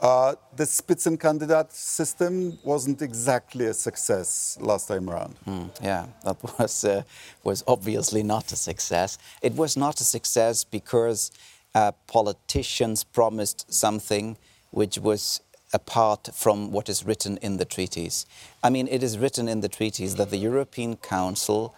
Uh, 0.00 0.34
the 0.54 0.64
Spitzenkandidat 0.64 1.72
system 1.72 2.56
wasn't 2.62 3.02
exactly 3.02 3.66
a 3.66 3.74
success 3.74 4.56
last 4.60 4.86
time 4.86 5.10
around. 5.10 5.34
Mm, 5.44 5.70
yeah, 5.82 6.06
that 6.24 6.36
was 6.58 6.84
uh, 6.84 7.02
was 7.42 7.64
obviously 7.66 8.22
not 8.22 8.52
a 8.52 8.56
success. 8.56 9.18
It 9.42 9.54
was 9.54 9.76
not 9.76 10.00
a 10.00 10.04
success 10.04 10.62
because 10.62 11.32
uh, 11.74 11.92
politicians 12.06 13.04
promised 13.04 13.72
something 13.72 14.36
which 14.70 14.98
was 14.98 15.40
apart 15.72 16.30
from 16.34 16.72
what 16.72 16.88
is 16.88 17.04
written 17.04 17.36
in 17.38 17.58
the 17.58 17.64
treaties. 17.64 18.26
I 18.62 18.70
mean, 18.70 18.88
it 18.88 19.02
is 19.02 19.18
written 19.18 19.48
in 19.48 19.60
the 19.60 19.68
treaties 19.68 20.16
that 20.16 20.30
the 20.30 20.38
European 20.38 20.96
Council 20.96 21.74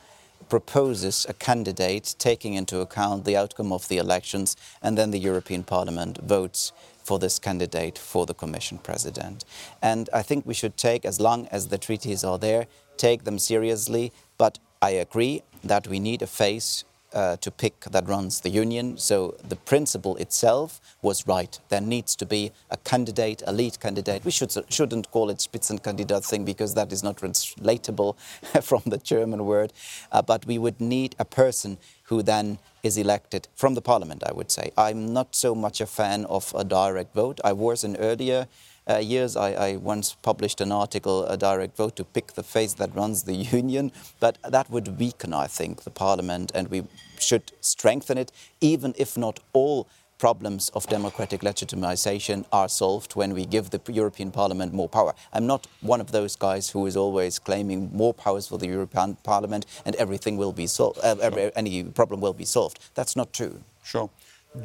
proposes 0.49 1.27
a 1.29 1.35
candidate 1.35 2.15
taking 2.19 2.55
into 2.55 2.81
account 2.81 3.25
the 3.25 3.37
outcome 3.37 3.73
of 3.73 3.89
the 3.89 3.99
elections, 3.99 4.57
and 4.83 4.97
then 4.97 5.11
the 5.11 5.19
European 5.19 5.63
Parliament 5.63 6.19
votes 6.19 6.73
for 7.03 7.19
this 7.19 7.39
candidate 7.39 7.99
for 7.99 8.27
the 8.27 8.35
Commission 8.35 8.79
President. 8.79 9.45
And 9.83 10.09
I 10.13 10.23
think 10.23 10.47
we 10.47 10.55
should 10.55 10.77
take, 10.77 11.05
as 11.05 11.21
long 11.21 11.47
as 11.49 11.69
the 11.69 11.79
treaties 11.79 12.25
are 12.25 12.39
there, 12.39 12.67
take 12.97 13.25
them 13.25 13.39
seriously. 13.39 14.13
But 14.39 14.59
I 14.83 14.91
agree 14.91 15.43
that 15.65 15.89
we 15.89 15.99
need 15.99 16.23
a 16.23 16.27
face 16.27 16.85
uh, 17.13 17.37
to 17.37 17.51
pick 17.51 17.81
that 17.81 18.09
runs 18.09 18.41
the 18.41 18.51
union. 18.51 18.97
So 18.99 19.37
the 19.49 19.57
principle 19.57 20.17
itself 20.17 20.81
was 21.03 21.27
right. 21.27 21.59
There 21.69 21.81
needs 21.81 22.15
to 22.17 22.27
be 22.27 22.53
a 22.71 22.77
candidate, 22.79 23.43
a 23.47 23.53
lead 23.53 23.81
candidate. 23.81 24.25
We 24.25 24.31
should, 24.31 24.53
shouldn't 24.73 25.11
call 25.11 25.31
it 25.31 25.39
Spitzenkandidat 25.39 26.25
thing 26.29 26.45
because 26.45 26.75
that 26.75 26.93
is 26.93 27.03
not 27.03 27.17
translatable 27.19 28.17
from 28.63 28.83
the 28.87 28.99
German 28.99 29.45
word. 29.47 29.73
Uh, 30.13 30.23
but 30.23 30.47
we 30.47 30.59
would 30.59 30.81
need 30.81 31.17
a 31.19 31.25
person 31.25 31.79
who 32.05 32.23
then 32.23 32.59
is 32.83 32.97
elected 32.97 33.47
from 33.55 33.75
the 33.75 33.83
parliament, 33.83 34.23
I 34.27 34.33
would 34.33 34.51
say. 34.51 34.73
I'm 34.77 35.13
not 35.13 35.35
so 35.35 35.55
much 35.55 35.81
a 35.81 35.87
fan 35.87 36.25
of 36.25 36.53
a 36.57 36.65
direct 36.65 37.15
vote. 37.15 37.41
I 37.45 37.53
was 37.53 37.85
in 37.85 37.97
earlier 37.97 38.49
uh, 38.89 38.99
years. 38.99 39.37
I, 39.37 39.53
I, 39.53 39.77
once 39.77 40.17
published 40.23 40.61
an 40.61 40.73
article, 40.73 41.25
a 41.27 41.37
direct 41.37 41.77
vote 41.77 41.97
to 41.97 42.05
pick 42.05 42.33
the 42.35 42.43
face 42.43 42.75
that 42.75 42.95
runs 42.95 43.25
the 43.25 43.35
union, 43.59 43.93
but 44.21 44.39
that 44.49 44.71
would 44.71 44.99
weaken, 44.99 45.33
I 45.35 45.47
think, 45.47 45.83
the 45.83 45.91
parliament, 45.91 46.53
and 46.55 46.69
we 46.69 46.85
should 47.19 47.53
strengthen 47.61 48.19
it, 48.19 48.33
even 48.61 48.95
if 48.97 49.17
not 49.17 49.41
all 49.53 49.87
problems 50.21 50.69
of 50.75 50.87
democratic 50.87 51.41
legitimization 51.41 52.45
are 52.53 52.69
solved 52.69 53.17
when 53.17 53.33
we 53.33 53.47
give 53.47 53.71
the 53.71 53.81
European 53.91 54.31
Parliament 54.31 54.75
more 54.75 54.89
power. 54.89 55.15
I'm 55.33 55.47
not 55.47 55.67
one 55.81 56.01
of 56.01 56.13
those 56.13 56.37
guys 56.37 56.69
who 56.69 56.85
is 56.87 56.95
always 56.95 57.39
claiming 57.39 57.91
more 57.91 58.13
powers 58.13 58.47
for 58.47 58.59
the 58.59 58.67
European 58.67 59.17
Parliament 59.23 59.65
and 59.87 59.97
everything 59.97 60.37
will 60.37 60.53
be 60.53 60.67
solved, 60.67 60.99
uh, 61.03 61.17
every, 61.23 61.51
any 61.57 61.85
problem 61.85 62.21
will 62.21 62.35
be 62.35 62.45
solved. 62.45 62.79
That's 62.95 63.17
not 63.17 63.33
true. 63.33 63.63
Sure. 63.83 64.11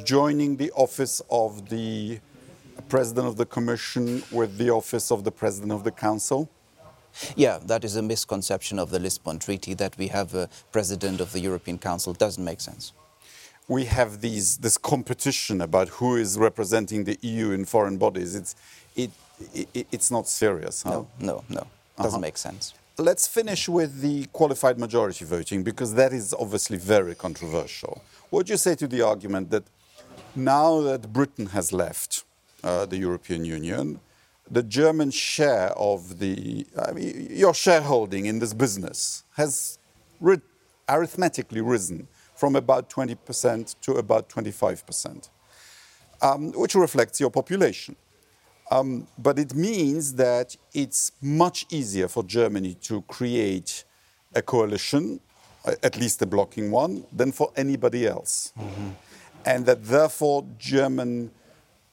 Joining 0.04 0.56
the 0.56 0.70
office 0.72 1.22
of 1.30 1.70
the 1.70 2.20
President 2.82 3.26
of 3.26 3.36
the 3.36 3.46
Commission 3.46 4.22
with 4.30 4.58
the 4.58 4.70
office 4.70 5.10
of 5.10 5.24
the 5.24 5.32
President 5.32 5.72
of 5.72 5.84
the 5.84 5.92
Council? 5.92 6.48
Yeah, 7.34 7.58
that 7.64 7.84
is 7.84 7.96
a 7.96 8.02
misconception 8.02 8.78
of 8.78 8.90
the 8.90 8.98
Lisbon 8.98 9.38
Treaty 9.38 9.74
that 9.74 9.96
we 9.96 10.08
have 10.08 10.34
a 10.34 10.48
President 10.70 11.20
of 11.20 11.32
the 11.32 11.40
European 11.40 11.78
Council. 11.78 12.12
Doesn't 12.12 12.44
make 12.44 12.60
sense 12.60 12.92
we 13.68 13.84
have 13.86 14.20
these, 14.20 14.58
this 14.58 14.78
competition 14.78 15.60
about 15.60 15.88
who 15.88 16.16
is 16.16 16.38
representing 16.38 17.04
the 17.04 17.18
EU 17.22 17.50
in 17.50 17.64
foreign 17.64 17.98
bodies. 17.98 18.34
It's, 18.34 18.54
it, 18.94 19.10
it, 19.54 19.86
it's 19.90 20.10
not 20.10 20.28
serious. 20.28 20.82
Huh? 20.82 20.90
No, 20.90 21.08
no, 21.18 21.44
no. 21.48 21.66
Doesn't 21.96 22.12
uh 22.12 22.16
-huh. 22.16 22.20
make 22.20 22.38
sense. 22.38 22.74
Let's 22.98 23.26
finish 23.28 23.68
with 23.68 24.00
the 24.00 24.26
qualified 24.32 24.78
majority 24.78 25.24
voting 25.24 25.64
because 25.64 25.94
that 25.94 26.12
is 26.12 26.32
obviously 26.32 26.78
very 26.78 27.14
controversial. 27.14 28.00
What 28.30 28.46
do 28.46 28.52
you 28.52 28.58
say 28.58 28.74
to 28.76 28.86
the 28.86 29.02
argument 29.02 29.50
that 29.50 29.64
now 30.34 30.82
that 30.84 31.12
Britain 31.12 31.46
has 31.46 31.72
left 31.72 32.24
the 32.62 32.96
European 32.98 33.44
Union, 33.44 34.00
the 34.50 34.62
German 34.62 35.10
share 35.10 35.70
of 35.76 36.18
the, 36.18 36.66
I 36.86 36.92
mean, 36.92 37.28
your 37.30 37.54
shareholding 37.54 38.26
in 38.26 38.38
this 38.38 38.54
business 38.54 39.24
has 39.36 39.78
arithmetically 40.88 41.60
risen 41.60 42.06
from 42.34 42.54
about 42.54 42.88
20% 42.90 43.76
to 43.80 43.92
about 43.92 44.28
25%, 44.28 45.30
um, 46.22 46.52
which 46.52 46.74
reflects 46.74 47.18
your 47.18 47.30
population. 47.30 47.96
Um, 48.70 49.06
but 49.18 49.38
it 49.38 49.54
means 49.54 50.14
that 50.14 50.56
it's 50.74 51.12
much 51.22 51.66
easier 51.70 52.08
for 52.08 52.24
Germany 52.24 52.74
to 52.82 53.02
create 53.02 53.84
a 54.34 54.42
coalition, 54.42 55.20
at 55.82 55.96
least 55.96 56.20
a 56.22 56.26
blocking 56.26 56.70
one, 56.70 57.04
than 57.12 57.32
for 57.32 57.52
anybody 57.56 58.06
else. 58.06 58.52
Mm-hmm. 58.58 58.88
And 59.44 59.66
that 59.66 59.84
therefore 59.84 60.44
German 60.58 61.30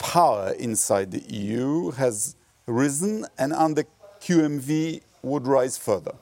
power 0.03 0.51
inside 0.59 1.11
the 1.11 1.23
EU 1.33 1.91
has 1.91 2.35
risen 2.67 3.25
and 3.37 3.53
under 3.53 3.85
QMV 4.19 5.01
would 5.21 5.47
rise 5.47 5.77
further. 5.77 6.13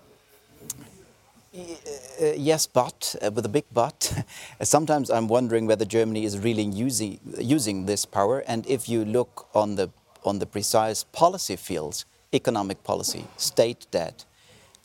Uh, 1.54 2.34
yes, 2.38 2.68
but 2.68 3.16
uh, 3.22 3.32
with 3.32 3.46
a 3.46 3.50
big 3.50 3.66
but. 3.74 4.24
Sometimes 4.62 5.10
I'm 5.10 5.28
wondering 5.28 5.66
whether 5.66 5.84
Germany 5.84 6.24
is 6.24 6.38
really 6.38 6.64
using 6.64 7.20
using 7.40 7.88
this 7.88 8.06
power. 8.06 8.44
And 8.48 8.66
if 8.68 8.88
you 8.88 9.04
look 9.04 9.48
on 9.54 9.76
the 9.76 9.90
on 10.24 10.38
the 10.38 10.46
precise 10.46 11.04
policy 11.04 11.56
fields, 11.56 12.06
economic 12.32 12.84
policy, 12.84 13.26
state 13.36 13.88
debt, 13.90 14.26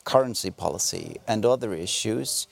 currency 0.03 0.49
policy, 0.49 1.17
and 1.27 1.45
other 1.45 1.73
issues, 1.73 2.47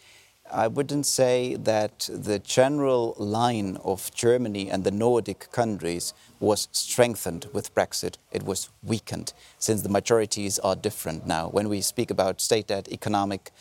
I 0.51 0.67
wouldn't 0.67 1.08
say 1.08 1.55
that 1.55 2.08
the 2.12 2.38
general 2.38 3.15
line 3.17 3.77
of 3.84 4.13
Germany 4.13 4.69
and 4.69 4.84
the 4.84 4.91
Nordic 4.91 5.51
countries 5.51 6.13
was 6.39 6.67
strengthened 6.71 7.47
with 7.51 7.73
Brexit. 7.73 8.17
It 8.31 8.43
was 8.43 8.69
weakened 8.84 9.34
since 9.58 9.81
the 9.81 9.89
majorities 9.89 10.60
are 10.60 10.75
different 10.75 11.25
now. 11.25 11.49
When 11.49 11.67
we 11.67 11.81
speak 11.81 12.12
about 12.12 12.41
state 12.41 12.67
debt, 12.67 12.88
economic 12.91 13.51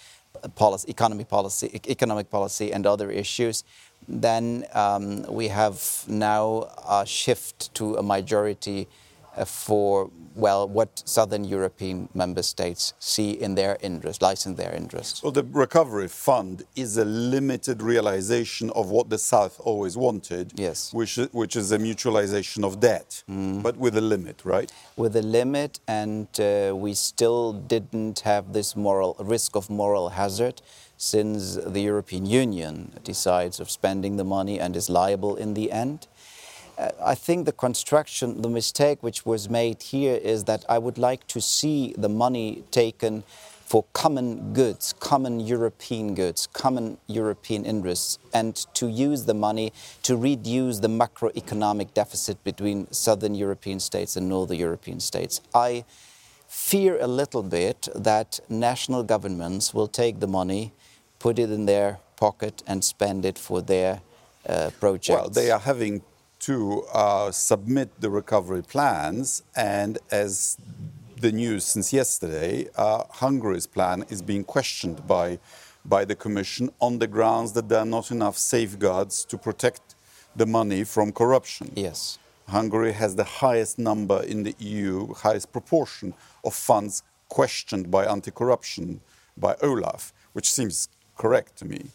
policy, 0.57 0.91
economy 0.91 1.25
policy, 1.25 1.81
economic 1.89 2.31
policy, 2.31 2.71
and 2.73 2.87
other 2.87 3.11
issues, 3.11 3.65
then 4.07 4.67
um, 4.75 5.23
we 5.23 5.49
have 5.49 6.05
now 6.07 6.69
a 6.87 7.07
shift 7.07 7.75
to 7.75 7.97
a 7.97 8.03
majority 8.03 8.83
uh, 8.83 9.04
for 9.45 10.11
well 10.35 10.69
what 10.69 11.03
southern 11.05 11.45
European 11.45 12.09
member 12.15 12.43
states 12.43 12.95
see 12.99 13.31
in 13.31 13.55
their 13.55 13.77
interest, 13.81 14.23
lies 14.23 14.47
in 14.47 14.55
their 14.57 14.73
interest. 14.75 15.23
Well, 15.23 15.33
the 15.33 15.45
recovery 15.45 16.09
fund 16.09 16.65
is 16.77 16.97
a 16.97 17.05
limited 17.05 17.83
realization 17.83 18.71
of 18.71 18.91
what 18.91 19.11
the 19.11 19.19
South 19.19 19.61
always 19.61 19.97
wanted. 19.97 20.53
Yes. 20.57 20.93
Which, 20.93 21.17
which 21.33 21.57
is 21.57 21.73
a 21.73 21.79
mutualization 21.79 22.65
of 22.65 22.81
debt, 22.81 23.23
mm. 23.31 23.63
but 23.63 23.77
with 23.77 23.97
a 23.97 24.01
limit, 24.01 24.43
right? 24.45 24.73
With 24.97 25.17
a 25.17 25.23
limit, 25.23 25.81
and 25.87 26.29
uh, 26.41 26.75
we 26.75 26.95
still 26.95 27.53
didn't 27.53 28.21
have 28.21 28.53
this 28.53 28.77
moral 28.77 29.17
risk 29.19 29.57
of 29.57 29.71
moral 29.71 30.11
hazard 30.11 30.63
since 30.97 31.57
the 31.57 31.81
European 31.81 32.27
Union 32.27 32.93
decides 33.03 33.61
of 33.61 33.71
spending 33.71 34.17
the 34.17 34.25
money 34.25 34.61
and 34.61 34.77
is 34.77 34.89
liable 34.89 35.37
in 35.37 35.55
the 35.55 35.73
end. 35.73 36.07
I 36.79 37.15
think 37.15 37.47
the 37.47 37.53
construction, 37.53 38.43
the 38.43 38.49
mistake 38.49 39.03
which 39.03 39.25
was 39.25 39.49
made 39.49 39.83
here 39.83 40.17
is 40.17 40.45
that 40.45 40.65
I 40.69 40.79
would 40.79 40.99
like 40.99 41.27
to 41.29 41.41
see 41.41 41.95
the 41.97 42.09
money 42.09 42.65
taken 42.71 43.23
for 43.65 43.85
common 43.93 44.53
goods, 44.53 44.95
common 45.01 45.41
European 45.41 46.15
goods, 46.15 46.47
common 46.53 46.99
European 47.07 47.65
interests, 47.65 48.19
and 48.33 48.55
to 48.75 48.89
use 48.89 49.25
the 49.25 49.35
money 49.35 49.73
to 50.03 50.17
reduce 50.17 50.81
the 50.81 50.89
macroeconomic 50.89 51.95
deficit 51.95 52.43
between 52.45 52.91
southern 52.93 53.35
European 53.35 53.81
states 53.81 54.17
and 54.17 54.29
northern 54.29 54.59
European 54.59 55.01
states. 55.01 55.41
I 55.55 55.85
fear 56.47 56.99
a 57.01 57.07
little 57.07 57.43
bit 57.43 57.89
that 57.95 58.39
national 58.49 59.03
governments 59.03 59.73
will 59.73 59.89
take 59.89 60.21
the 60.21 60.29
money, 60.29 60.73
put 61.19 61.39
it 61.39 61.51
in 61.51 61.67
their 61.67 61.99
pocket, 62.17 62.63
and 62.67 62.85
spend 62.85 63.25
it 63.25 63.39
for 63.39 63.63
their 63.63 64.03
uh, 64.47 64.71
projects. 64.79 65.09
Well, 65.09 65.31
they 65.31 65.51
are 65.51 65.59
having 65.59 66.03
to 66.45 66.83
uh, 66.93 67.31
submit 67.31 67.89
the 68.01 68.11
recovery 68.11 68.63
plans. 68.63 69.43
And 69.57 69.99
as 70.11 70.59
the 71.21 71.33
news 71.33 71.65
since 71.65 71.93
yesterday, 71.93 72.69
uh, 72.77 73.05
Hungary's 73.11 73.67
plan 73.67 74.05
is 74.11 74.21
being 74.23 74.45
questioned 74.45 75.07
by 75.07 75.39
by 75.85 76.05
the 76.05 76.15
Commission 76.15 76.71
on 76.81 76.99
the 76.99 77.07
grounds 77.07 77.53
that 77.53 77.69
there 77.69 77.79
are 77.79 77.93
not 77.99 78.11
enough 78.11 78.39
safeguards 78.39 79.25
to 79.27 79.37
protect 79.37 79.95
the 80.35 80.47
money 80.47 80.83
from 80.83 81.13
corruption. 81.13 81.71
Yes. 81.75 82.19
Hungary 82.49 82.93
has 82.93 83.17
the 83.17 83.25
highest 83.25 83.79
number 83.79 84.23
in 84.23 84.43
the 84.43 84.55
EU, 84.59 85.13
highest 85.15 85.53
proportion 85.53 86.15
of 86.43 86.55
funds 86.55 87.03
questioned 87.29 87.91
by 87.91 88.07
anti 88.07 88.31
corruption 88.31 89.01
by 89.37 89.57
Olaf, 89.63 90.13
which 90.33 90.51
seems 90.51 90.89
correct 91.17 91.57
to 91.57 91.65
me. 91.65 91.91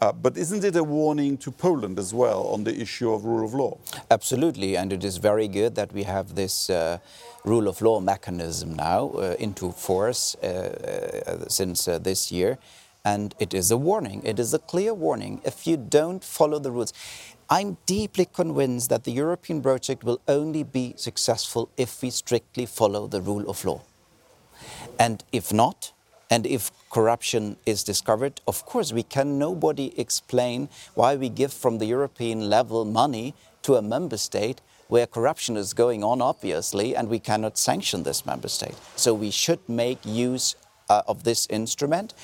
Uh, 0.00 0.12
but 0.12 0.36
isn't 0.36 0.64
it 0.64 0.76
a 0.76 0.84
warning 0.84 1.36
to 1.36 1.50
Poland 1.50 1.98
as 1.98 2.14
well 2.14 2.46
on 2.48 2.64
the 2.64 2.80
issue 2.80 3.12
of 3.12 3.24
rule 3.24 3.44
of 3.44 3.52
law? 3.52 3.76
Absolutely, 4.10 4.76
and 4.76 4.92
it 4.92 5.02
is 5.02 5.16
very 5.16 5.48
good 5.48 5.74
that 5.74 5.92
we 5.92 6.04
have 6.04 6.36
this 6.36 6.70
uh, 6.70 6.98
rule 7.44 7.66
of 7.66 7.82
law 7.82 7.98
mechanism 7.98 8.74
now 8.74 9.10
uh, 9.10 9.34
into 9.38 9.72
force 9.72 10.36
uh, 10.36 10.46
uh, 10.46 11.48
since 11.48 11.88
uh, 11.88 11.98
this 11.98 12.30
year. 12.30 12.58
And 13.04 13.34
it 13.38 13.54
is 13.54 13.70
a 13.70 13.76
warning, 13.76 14.22
it 14.24 14.38
is 14.38 14.54
a 14.54 14.58
clear 14.58 14.94
warning. 14.94 15.40
If 15.44 15.66
you 15.66 15.76
don't 15.76 16.22
follow 16.22 16.58
the 16.58 16.70
rules, 16.70 16.92
I'm 17.50 17.78
deeply 17.86 18.26
convinced 18.26 18.90
that 18.90 19.04
the 19.04 19.12
European 19.12 19.62
project 19.62 20.04
will 20.04 20.20
only 20.28 20.62
be 20.62 20.94
successful 20.96 21.70
if 21.76 22.02
we 22.02 22.10
strictly 22.10 22.66
follow 22.66 23.06
the 23.06 23.20
rule 23.22 23.48
of 23.48 23.64
law. 23.64 23.82
And 24.98 25.24
if 25.32 25.52
not, 25.52 25.92
and 26.30 26.46
if 26.46 26.70
corruption 26.90 27.56
is 27.64 27.82
discovered, 27.82 28.40
of 28.46 28.64
course, 28.66 28.92
we 28.92 29.02
can 29.02 29.38
nobody 29.38 29.98
explain 29.98 30.68
why 30.94 31.16
we 31.16 31.28
give 31.28 31.52
from 31.52 31.78
the 31.78 31.86
European 31.86 32.50
level 32.50 32.84
money 32.84 33.34
to 33.62 33.76
a 33.76 33.82
member 33.82 34.16
state 34.16 34.60
where 34.88 35.06
corruption 35.06 35.56
is 35.56 35.74
going 35.74 36.02
on, 36.02 36.22
obviously, 36.22 36.96
and 36.96 37.08
we 37.08 37.18
cannot 37.18 37.58
sanction 37.58 38.02
this 38.02 38.24
member 38.24 38.48
state. 38.48 38.74
So 38.96 39.12
we 39.14 39.30
should 39.30 39.60
make 39.68 39.98
use 40.04 40.56
uh, 40.88 41.02
of 41.06 41.24
this 41.24 41.46
instrument. 41.50 42.14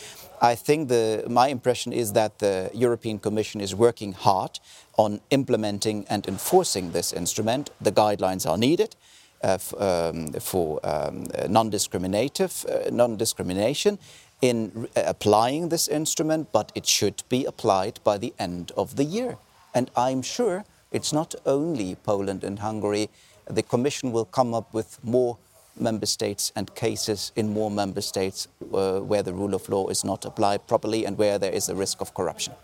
I 0.40 0.54
think 0.54 0.88
the, 0.88 1.24
my 1.28 1.48
impression 1.48 1.92
is 1.92 2.12
that 2.12 2.38
the 2.38 2.70
European 2.74 3.18
Commission 3.18 3.60
is 3.60 3.74
working 3.74 4.12
hard 4.12 4.60
on 4.96 5.20
implementing 5.30 6.06
and 6.08 6.26
enforcing 6.26 6.92
this 6.92 7.12
instrument. 7.12 7.70
The 7.80 7.92
guidelines 7.92 8.48
are 8.48 8.58
needed. 8.58 8.96
Uh, 9.44 9.58
um, 9.78 10.32
for 10.40 10.80
um, 10.84 11.26
non-discriminative, 11.50 12.64
uh, 12.64 12.88
non-discrimination 12.90 13.98
in 14.40 14.88
uh, 14.96 15.02
applying 15.04 15.68
this 15.68 15.86
instrument, 15.86 16.48
but 16.50 16.72
it 16.74 16.86
should 16.86 17.22
be 17.28 17.44
applied 17.44 18.00
by 18.04 18.16
the 18.16 18.32
end 18.38 18.72
of 18.74 18.96
the 18.96 19.04
year. 19.04 19.36
And 19.74 19.90
I'm 19.98 20.22
sure 20.22 20.64
it's 20.92 21.12
not 21.12 21.34
only 21.44 21.94
Poland 21.94 22.42
and 22.42 22.60
Hungary. 22.60 23.10
The 23.44 23.62
Commission 23.62 24.12
will 24.12 24.24
come 24.24 24.54
up 24.54 24.72
with 24.72 24.98
more 25.04 25.36
member 25.78 26.06
states 26.06 26.50
and 26.56 26.74
cases 26.74 27.30
in 27.36 27.52
more 27.52 27.70
member 27.70 28.00
states 28.00 28.48
uh, 28.72 29.00
where 29.00 29.22
the 29.22 29.34
rule 29.34 29.54
of 29.54 29.68
law 29.68 29.88
is 29.88 30.04
not 30.04 30.24
applied 30.24 30.66
properly 30.66 31.04
and 31.04 31.18
where 31.18 31.38
there 31.38 31.52
is 31.52 31.68
a 31.68 31.74
risk 31.74 32.00
of 32.00 32.14
corruption. 32.14 32.54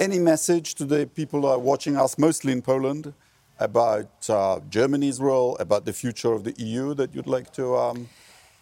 Any 0.00 0.18
message 0.18 0.74
to 0.74 0.84
the 0.84 1.06
people 1.06 1.42
who 1.42 1.46
are 1.46 1.60
watching 1.60 1.96
us, 1.96 2.18
mostly 2.18 2.50
in 2.50 2.62
Poland, 2.62 3.12
about 3.58 4.08
uh, 4.28 4.60
Germany's 4.70 5.20
role, 5.20 5.56
about 5.58 5.84
the 5.84 5.92
future 5.92 6.32
of 6.32 6.44
the 6.44 6.54
EU 6.58 6.94
that 6.94 7.14
you'd 7.14 7.26
like 7.26 7.52
to, 7.54 7.76
um, 7.76 8.08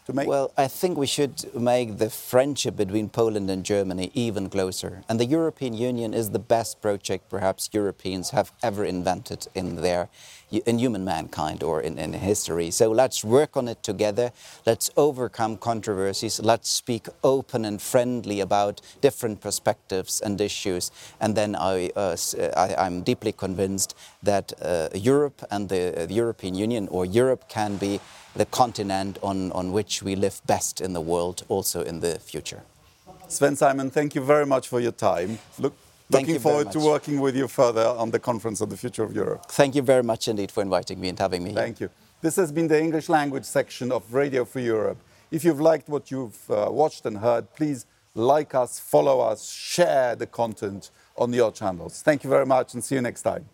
to 0.07 0.13
make? 0.13 0.29
Well, 0.29 0.53
I 0.57 0.69
think 0.69 0.97
we 0.97 1.07
should 1.07 1.55
make 1.55 1.99
the 1.99 2.11
friendship 2.11 2.77
between 2.77 3.09
Poland 3.09 3.51
and 3.51 3.65
Germany 3.65 4.11
even 4.15 4.49
closer. 4.49 5.03
And 5.09 5.21
the 5.21 5.27
European 5.27 5.75
Union 5.75 6.15
is 6.15 6.31
the 6.31 6.39
best 6.39 6.81
project 6.81 7.29
perhaps 7.29 7.71
Europeans 7.73 8.31
have 8.31 8.53
ever 8.63 8.85
invented 8.85 9.49
in 9.55 9.77
their 9.77 10.09
in 10.51 10.79
human 10.79 11.05
mankind 11.05 11.63
or 11.63 11.81
in, 11.81 11.99
in 11.99 12.13
history. 12.13 12.71
So 12.71 12.91
let's 12.91 13.25
work 13.25 13.57
on 13.57 13.69
it 13.69 13.83
together. 13.83 14.33
Let's 14.65 14.91
overcome 14.97 15.57
controversies. 15.57 16.41
Let's 16.41 16.69
speak 16.71 17.09
open 17.23 17.65
and 17.65 17.81
friendly 17.81 18.41
about 18.41 18.81
different 19.01 19.41
perspectives 19.41 20.21
and 20.21 20.41
issues. 20.41 20.91
And 21.21 21.35
then 21.35 21.57
I, 21.57 21.91
uh, 21.97 22.17
I, 22.57 22.87
am 22.87 23.03
deeply 23.03 23.33
convinced 23.33 23.97
that 24.23 24.53
uh, 24.63 24.89
Europe 24.95 25.43
and 25.51 25.69
the, 25.69 26.07
the 26.07 26.15
European 26.15 26.55
Union 26.55 26.89
or 26.89 27.05
Europe 27.05 27.49
can 27.49 27.77
be 27.77 28.01
the 28.35 28.47
continent 28.47 29.19
on, 29.23 29.51
on 29.53 29.73
which 29.73 30.03
we 30.03 30.15
live 30.15 30.41
best 30.47 30.81
in 30.81 30.93
the 30.93 31.01
world 31.01 31.45
also 31.49 31.83
in 31.83 32.01
the 32.01 32.19
future. 32.19 32.63
Sven 33.29 33.57
Simon, 33.57 33.91
thank 33.91 34.15
you 34.15 34.21
very 34.21 34.47
much 34.47 34.69
for 34.69 34.79
your 34.79 34.93
time. 34.93 35.39
Look, 35.59 35.75
Looking 36.09 36.39
forward 36.39 36.71
to 36.73 36.79
working 36.79 37.21
with 37.21 37.35
you 37.37 37.49
further 37.49 37.85
on 37.85 38.11
the 38.11 38.19
Conference 38.21 38.61
on 38.61 38.69
the 38.69 38.77
Future 38.77 39.03
of 39.03 39.15
Europe. 39.15 39.47
Thank 39.51 39.75
you 39.75 39.83
very 39.83 40.05
much 40.05 40.29
indeed 40.29 40.53
for 40.53 40.63
inviting 40.63 41.01
me 41.01 41.09
and 41.09 41.19
having 41.19 41.43
me. 41.43 41.53
Thank 41.53 41.81
you. 41.81 41.91
This 42.21 42.37
has 42.37 42.53
been 42.53 42.69
the 42.69 42.81
English 42.81 43.09
language 43.09 43.45
section 43.45 43.91
of 43.91 44.15
Radio 44.15 44.45
Free 44.45 44.65
Europe. 44.65 44.99
If 45.31 45.45
you've 45.45 45.61
liked 45.61 45.89
what 45.89 46.11
you've 46.11 46.51
uh, 46.51 46.69
watched 46.71 47.07
and 47.07 47.19
heard, 47.19 47.53
please 47.55 47.87
like 48.15 48.55
us, 48.55 48.79
follow 48.79 49.21
us, 49.21 49.51
share 49.51 50.15
the 50.15 50.27
content 50.27 50.91
on 51.17 51.33
your 51.33 51.51
channels. 51.51 52.03
Thank 52.03 52.23
you 52.25 52.31
very 52.31 52.47
much 52.47 52.75
and 52.75 52.83
see 52.83 52.95
you 52.95 53.01
next 53.01 53.23
time. 53.23 53.47